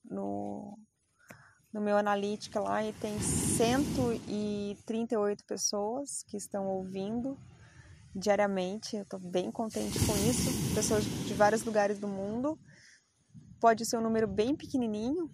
no 0.05 0.79
no 1.73 1.81
meu 1.81 1.97
analítica 1.97 2.61
lá 2.61 2.85
e 2.85 2.93
tem 2.95 3.19
138 3.21 5.45
pessoas 5.45 6.25
que 6.25 6.37
estão 6.37 6.67
ouvindo 6.67 7.39
diariamente. 8.15 8.97
Eu 8.97 9.03
estou 9.03 9.21
bem 9.21 9.51
contente 9.51 9.99
com 10.05 10.15
isso. 10.29 10.75
Pessoas 10.75 11.05
de 11.05 11.35
vários 11.35 11.65
lugares 11.65 11.99
do 11.99 12.09
mundo. 12.09 12.59
Pode 13.61 13.87
ser 13.87 13.97
um 13.99 14.03
número 14.03 14.27
bem 14.27 14.57
pequenininho, 14.57 15.31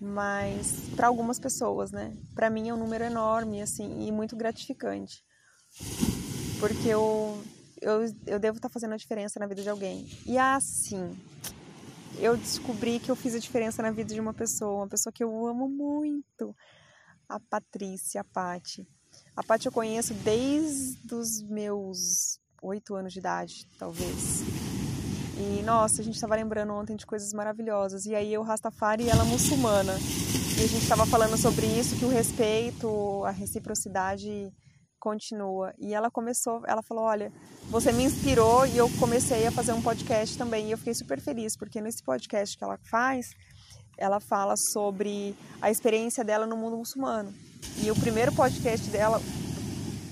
mas 0.00 0.88
para 0.96 1.08
algumas 1.08 1.38
pessoas, 1.38 1.92
né? 1.92 2.16
Para 2.34 2.50
mim 2.50 2.68
é 2.68 2.74
um 2.74 2.78
número 2.78 3.04
enorme, 3.04 3.60
assim, 3.60 4.06
e 4.06 4.12
muito 4.12 4.34
gratificante. 4.34 5.22
Porque 6.58 6.88
eu, 6.88 7.42
eu, 7.80 8.00
eu 8.26 8.38
devo 8.38 8.56
estar 8.56 8.68
tá 8.68 8.72
fazendo 8.72 8.94
a 8.94 8.96
diferença 8.96 9.38
na 9.38 9.46
vida 9.46 9.62
de 9.62 9.68
alguém. 9.68 10.08
E 10.26 10.38
assim, 10.38 11.16
eu 12.18 12.36
descobri 12.36 12.98
que 12.98 13.10
eu 13.10 13.16
fiz 13.16 13.34
a 13.34 13.38
diferença 13.38 13.82
na 13.82 13.90
vida 13.90 14.12
de 14.12 14.20
uma 14.20 14.34
pessoa, 14.34 14.82
uma 14.82 14.88
pessoa 14.88 15.12
que 15.12 15.22
eu 15.22 15.46
amo 15.46 15.68
muito, 15.68 16.54
a 17.28 17.38
Patrícia, 17.38 18.20
a 18.20 18.24
Pati. 18.24 18.86
A 19.36 19.42
Pati 19.42 19.66
eu 19.66 19.72
conheço 19.72 20.14
desde 20.14 21.14
os 21.14 21.42
meus 21.42 22.40
oito 22.62 22.94
anos 22.94 23.12
de 23.12 23.18
idade, 23.18 23.66
talvez. 23.78 24.42
E 25.38 25.62
nossa, 25.62 26.02
a 26.02 26.04
gente 26.04 26.16
estava 26.16 26.34
lembrando 26.34 26.72
ontem 26.74 26.96
de 26.96 27.06
coisas 27.06 27.32
maravilhosas. 27.32 28.04
E 28.04 28.14
aí 28.14 28.32
eu 28.32 28.42
Rastafari 28.42 29.04
e 29.04 29.10
ela 29.10 29.24
muçulmana. 29.24 29.92
E 29.92 30.64
a 30.64 30.66
gente 30.66 30.82
estava 30.82 31.06
falando 31.06 31.38
sobre 31.38 31.66
isso, 31.66 31.96
que 31.96 32.04
o 32.04 32.10
respeito, 32.10 33.24
a 33.24 33.30
reciprocidade 33.30 34.52
continua. 35.00 35.74
E 35.78 35.94
ela 35.94 36.10
começou, 36.10 36.62
ela 36.66 36.82
falou: 36.82 37.04
Olha, 37.04 37.32
você 37.70 37.90
me 37.90 38.04
inspirou 38.04 38.66
e 38.66 38.76
eu 38.76 38.88
comecei 39.00 39.46
a 39.46 39.50
fazer 39.50 39.72
um 39.72 39.82
podcast 39.82 40.38
também. 40.38 40.68
E 40.68 40.70
eu 40.70 40.78
fiquei 40.78 40.94
super 40.94 41.20
feliz, 41.20 41.56
porque 41.56 41.80
nesse 41.80 42.04
podcast 42.04 42.56
que 42.56 42.62
ela 42.62 42.78
faz, 42.88 43.30
ela 43.98 44.20
fala 44.20 44.56
sobre 44.56 45.34
a 45.60 45.70
experiência 45.70 46.22
dela 46.22 46.46
no 46.46 46.56
mundo 46.56 46.76
muçulmano. 46.76 47.32
E 47.82 47.90
o 47.90 47.96
primeiro 47.96 48.32
podcast 48.32 48.88
dela 48.90 49.20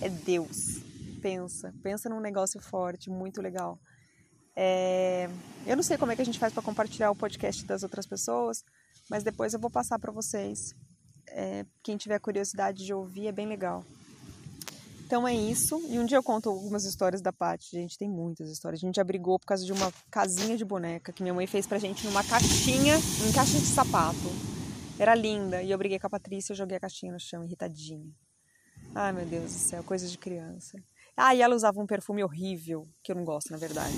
é 0.03 0.09
Deus. 0.09 0.79
Pensa, 1.21 1.73
pensa 1.83 2.09
num 2.09 2.21
negócio 2.21 2.61
forte, 2.61 3.11
muito 3.11 3.41
legal. 3.41 3.79
É... 4.57 5.29
Eu 5.67 5.77
não 5.77 5.83
sei 5.83 5.97
como 5.97 6.13
é 6.13 6.17
que 6.17 6.23
a 6.23 6.25
gente 6.25 6.39
faz 6.39 6.53
para 6.53 6.63
compartilhar 6.63 7.11
o 7.11 7.17
podcast 7.17 7.65
das 7.65 7.83
outras 7.83 8.07
pessoas, 8.07 8.65
mas 9.09 9.23
depois 9.23 9.55
eu 9.55 9.61
vou 9.61 9.71
passar 9.71 9.99
para 9.99 10.13
vocês. 10.13 10.75
É... 11.29 11.65
Quem 11.83 11.97
tiver 11.97 12.19
curiosidade 12.21 12.85
de 12.85 12.93
ouvir 12.93 13.29
é 13.29 13.33
bem 13.33 13.47
legal. 13.47 13.85
Então 15.09 15.27
é 15.27 15.35
isso. 15.35 15.81
E 15.89 15.99
um 15.99 16.05
dia 16.05 16.19
eu 16.19 16.23
conto 16.23 16.51
algumas 16.51 16.85
histórias 16.85 17.23
da 17.23 17.33
Paty. 17.33 17.71
Gente, 17.73 17.97
tem 17.97 18.11
muitas 18.11 18.51
histórias. 18.51 18.79
A 18.79 18.87
gente 18.87 19.01
abrigou 19.01 19.39
por 19.39 19.47
causa 19.47 19.65
de 19.65 19.73
uma 19.73 19.91
casinha 20.11 20.55
de 20.55 20.67
boneca 20.67 21.15
que 21.15 21.23
minha 21.23 21.33
mãe 21.33 21.47
fez 21.47 21.67
pra 21.67 21.79
gente 21.79 22.05
numa 22.05 22.23
caixinha, 22.23 22.95
em 23.27 23.33
caixinha 23.33 23.63
de 23.63 23.69
sapato. 23.69 24.19
Era 24.99 25.15
linda. 25.15 25.63
E 25.63 25.71
eu 25.71 25.79
briguei 25.79 25.99
com 25.99 26.07
a 26.09 26.11
Patrícia 26.11 26.53
e 26.53 26.57
joguei 26.57 26.77
a 26.77 26.81
caixinha 26.81 27.11
no 27.11 27.19
chão, 27.19 27.43
irritadinha. 27.43 28.13
Ai, 28.95 29.15
meu 29.15 29.25
Deus 29.25 29.45
do 29.45 29.59
céu, 29.59 29.83
coisa 29.83 30.07
de 30.07 30.19
criança. 30.19 30.77
Ah, 31.17 31.35
e 31.35 31.41
ela 31.41 31.57
usava 31.57 31.81
um 31.81 31.87
perfume 31.87 32.23
horrível, 32.23 32.87
que 33.03 33.11
eu 33.11 33.17
não 33.17 33.25
gosto, 33.25 33.51
na 33.51 33.57
verdade, 33.57 33.97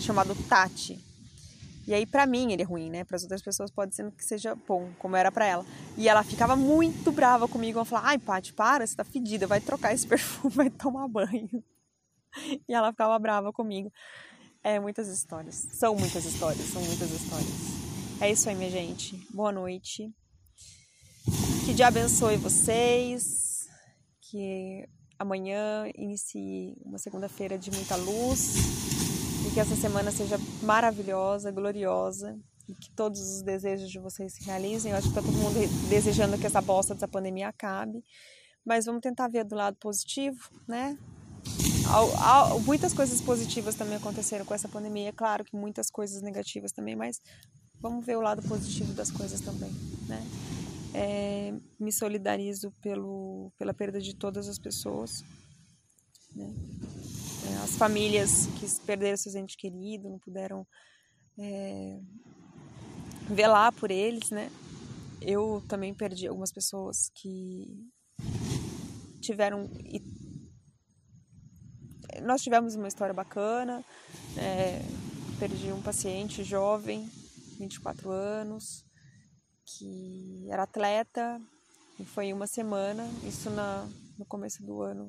chamado 0.00 0.34
Tati. 0.48 1.11
E 1.86 1.92
aí, 1.92 2.06
para 2.06 2.26
mim, 2.26 2.52
ele 2.52 2.62
é 2.62 2.64
ruim, 2.64 2.90
né? 2.90 3.04
Para 3.04 3.16
as 3.16 3.22
outras 3.22 3.42
pessoas 3.42 3.70
pode 3.70 3.94
ser 3.94 4.10
que 4.12 4.24
seja 4.24 4.54
bom, 4.54 4.90
como 4.98 5.16
era 5.16 5.32
para 5.32 5.46
ela. 5.46 5.66
E 5.96 6.08
ela 6.08 6.22
ficava 6.22 6.54
muito 6.54 7.10
brava 7.10 7.48
comigo. 7.48 7.78
Ela 7.78 7.84
falava: 7.84 8.08
Ai, 8.08 8.18
Paty, 8.18 8.52
para, 8.52 8.86
você 8.86 8.94
tá 8.94 9.04
fedida, 9.04 9.46
vai 9.46 9.60
trocar 9.60 9.92
esse 9.92 10.06
perfume, 10.08 10.54
vai 10.54 10.70
tomar 10.70 11.08
banho. 11.08 11.48
E 12.66 12.72
ela 12.72 12.90
ficava 12.92 13.18
brava 13.18 13.52
comigo. 13.52 13.92
É, 14.64 14.80
muitas 14.80 15.06
histórias. 15.06 15.54
São 15.54 15.94
muitas 15.94 16.24
histórias, 16.24 16.64
são 16.64 16.80
muitas 16.82 17.10
histórias. 17.10 17.50
É 18.22 18.30
isso 18.30 18.48
aí, 18.48 18.54
minha 18.54 18.70
gente. 18.70 19.16
Boa 19.34 19.52
noite. 19.52 20.10
Que 21.66 21.74
Deus 21.74 21.80
abençoe 21.82 22.38
vocês. 22.38 23.68
Que 24.30 24.88
amanhã 25.18 25.84
inicie 25.94 26.74
uma 26.86 26.96
segunda-feira 26.96 27.58
de 27.58 27.70
muita 27.70 27.96
luz 27.96 28.91
que 29.52 29.60
essa 29.60 29.76
semana 29.76 30.10
seja 30.10 30.38
maravilhosa, 30.62 31.50
gloriosa 31.50 32.38
e 32.66 32.74
que 32.74 32.90
todos 32.92 33.20
os 33.20 33.42
desejos 33.42 33.90
de 33.90 33.98
vocês 33.98 34.34
se 34.34 34.44
realizem. 34.44 34.92
Eu 34.92 34.98
acho 34.98 35.12
que 35.12 35.18
está 35.18 35.22
todo 35.22 35.36
mundo 35.36 35.54
desejando 35.90 36.38
que 36.38 36.46
essa 36.46 36.60
bosta 36.62 36.94
dessa 36.94 37.08
pandemia 37.08 37.48
acabe, 37.48 38.02
mas 38.64 38.86
vamos 38.86 39.02
tentar 39.02 39.28
ver 39.28 39.44
do 39.44 39.54
lado 39.54 39.76
positivo, 39.76 40.50
né? 40.66 40.96
muitas 42.64 42.94
coisas 42.94 43.20
positivas 43.20 43.74
também 43.74 43.96
aconteceram 43.96 44.44
com 44.44 44.54
essa 44.54 44.68
pandemia. 44.68 45.10
É 45.10 45.12
claro 45.12 45.44
que 45.44 45.54
muitas 45.54 45.90
coisas 45.90 46.22
negativas 46.22 46.72
também, 46.72 46.96
mas 46.96 47.20
vamos 47.80 48.06
ver 48.06 48.16
o 48.16 48.22
lado 48.22 48.40
positivo 48.42 48.94
das 48.94 49.10
coisas 49.10 49.40
também, 49.40 49.70
né? 50.06 50.24
É, 50.94 51.54
me 51.80 51.90
solidarizo 51.90 52.70
pelo, 52.82 53.50
pela 53.58 53.74
perda 53.74 54.00
de 54.00 54.14
todas 54.14 54.48
as 54.48 54.58
pessoas, 54.58 55.22
né? 56.34 56.54
É, 57.50 57.64
as 57.64 57.76
famílias 57.76 58.46
que 58.58 58.66
perderam 58.86 59.16
seus 59.16 59.34
entes 59.34 59.56
queridos, 59.56 60.10
não 60.10 60.18
puderam 60.18 60.66
é, 61.38 62.00
velar 63.28 63.72
por 63.72 63.90
eles, 63.90 64.30
né? 64.30 64.50
Eu 65.20 65.62
também 65.68 65.94
perdi 65.94 66.26
algumas 66.26 66.52
pessoas 66.52 67.10
que 67.14 67.66
tiveram 69.20 69.68
nós 72.20 72.42
tivemos 72.42 72.74
uma 72.74 72.88
história 72.88 73.14
bacana. 73.14 73.84
É, 74.36 74.80
perdi 75.38 75.72
um 75.72 75.82
paciente 75.82 76.44
jovem, 76.44 77.08
24 77.58 78.10
anos, 78.10 78.84
que 79.64 80.46
era 80.50 80.62
atleta, 80.62 81.40
e 81.98 82.04
foi 82.04 82.32
uma 82.32 82.46
semana, 82.46 83.08
isso 83.24 83.50
na, 83.50 83.88
no 84.18 84.24
começo 84.24 84.62
do 84.62 84.82
ano, 84.82 85.08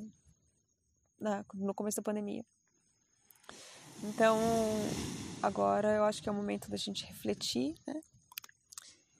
na, 1.24 1.46
no 1.54 1.74
começo 1.74 1.98
da 1.98 2.04
pandemia. 2.04 2.46
Então, 4.04 4.38
agora 5.42 5.96
eu 5.96 6.04
acho 6.04 6.22
que 6.22 6.28
é 6.28 6.32
o 6.32 6.36
momento 6.36 6.70
da 6.70 6.76
gente 6.76 7.06
refletir, 7.06 7.76
né? 7.88 8.02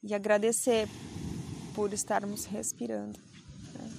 E 0.04 0.14
agradecer 0.14 0.90
por 1.74 1.94
estarmos 1.94 2.44
respirando. 2.44 3.18
Né? 3.74 3.90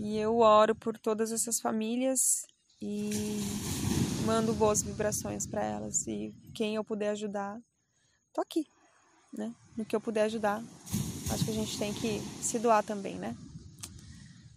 E 0.00 0.16
eu 0.16 0.38
oro 0.38 0.74
por 0.74 0.98
todas 0.98 1.30
essas 1.30 1.60
famílias 1.60 2.46
e 2.80 3.10
mando 4.24 4.54
boas 4.54 4.82
vibrações 4.82 5.46
para 5.46 5.62
elas 5.62 6.06
e 6.06 6.34
quem 6.54 6.76
eu 6.76 6.84
puder 6.84 7.10
ajudar, 7.10 7.60
tô 8.32 8.40
aqui, 8.40 8.66
né? 9.32 9.54
No 9.76 9.84
que 9.84 9.94
eu 9.94 10.00
puder 10.00 10.22
ajudar. 10.22 10.62
Acho 11.30 11.44
que 11.44 11.50
a 11.50 11.54
gente 11.54 11.78
tem 11.78 11.92
que 11.92 12.20
se 12.42 12.58
doar 12.58 12.82
também, 12.82 13.16
né? 13.16 13.36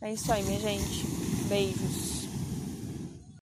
É 0.01 0.13
isso 0.13 0.31
aí, 0.31 0.43
minha 0.43 0.59
gente. 0.59 1.05
Beijos. 1.47 2.12